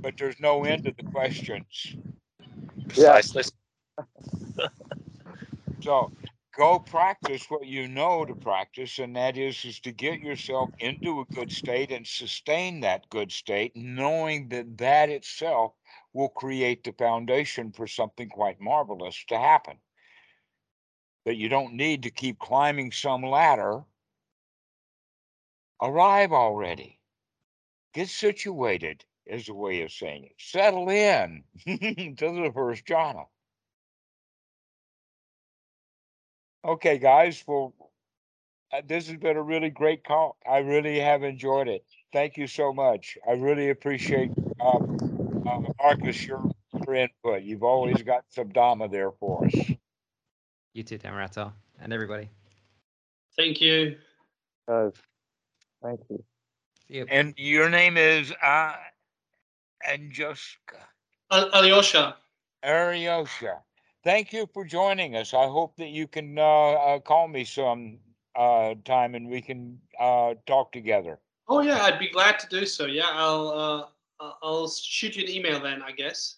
[0.00, 1.94] But there's no end to the questions.
[2.94, 3.12] Yeah.
[3.12, 3.44] Precisely.
[5.80, 6.10] So
[6.58, 11.20] go practice what you know to practice, and that is is to get yourself into
[11.20, 15.72] a good state and sustain that good state, knowing that that itself
[16.12, 19.78] will create the foundation for something quite marvelous to happen.
[21.24, 23.84] That you don't need to keep climbing some ladder.
[25.80, 26.98] Arrive already.
[27.94, 30.34] Get situated is a way of saying it.
[30.38, 33.26] Settle in to the first jhana.
[36.64, 37.42] Okay, guys.
[37.46, 37.74] Well,
[38.72, 40.36] uh, this has been a really great call.
[40.48, 41.84] I really have enjoyed it.
[42.12, 43.16] Thank you so much.
[43.26, 44.78] I really appreciate uh,
[45.46, 46.50] uh, Marcus your,
[46.86, 47.42] your input.
[47.42, 49.54] You've always got some Dhamma there for us.
[50.74, 52.28] You too, Dhammarato, and everybody.
[53.36, 53.96] Thank you.
[54.66, 54.92] guys.
[55.82, 56.24] Thank you.
[56.88, 57.06] See you.
[57.08, 58.74] And your name is uh,
[59.88, 60.80] Anjuska
[61.30, 61.50] Al-
[62.62, 63.62] Alyosha.
[64.08, 64.14] Aryosha.
[64.14, 65.34] Thank you for joining us.
[65.34, 67.98] I hope that you can uh, uh, call me some
[68.36, 71.18] uh, time and we can uh, talk together.
[71.48, 72.86] Oh yeah, I'd be glad to do so.
[72.86, 73.86] Yeah, I'll uh,
[74.20, 76.36] I'll- I'll shoot you an email then, I guess.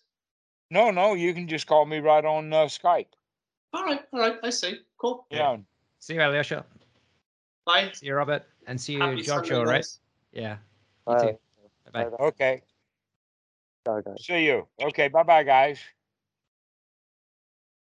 [0.71, 3.07] No, no, you can just call me right on uh, Skype.
[3.73, 4.81] All right, all right, I see.
[4.99, 5.27] Cool.
[5.31, 5.57] Yeah.
[5.99, 6.65] See you, Alyosha.
[7.67, 7.91] Bye.
[7.95, 9.65] See you, Robert, and see you, Happy Giorgio.
[9.65, 9.77] Right?
[9.77, 10.01] guys.
[10.33, 10.59] Yeah.
[11.09, 11.21] You Bye.
[11.21, 11.39] too.
[11.93, 12.11] Bye bye.
[12.11, 12.25] Bye.
[12.27, 12.63] Okay.
[13.87, 14.25] Ciao, guys.
[14.25, 14.69] See you.
[14.81, 15.09] Okay.
[15.09, 15.79] Bye bye, guys.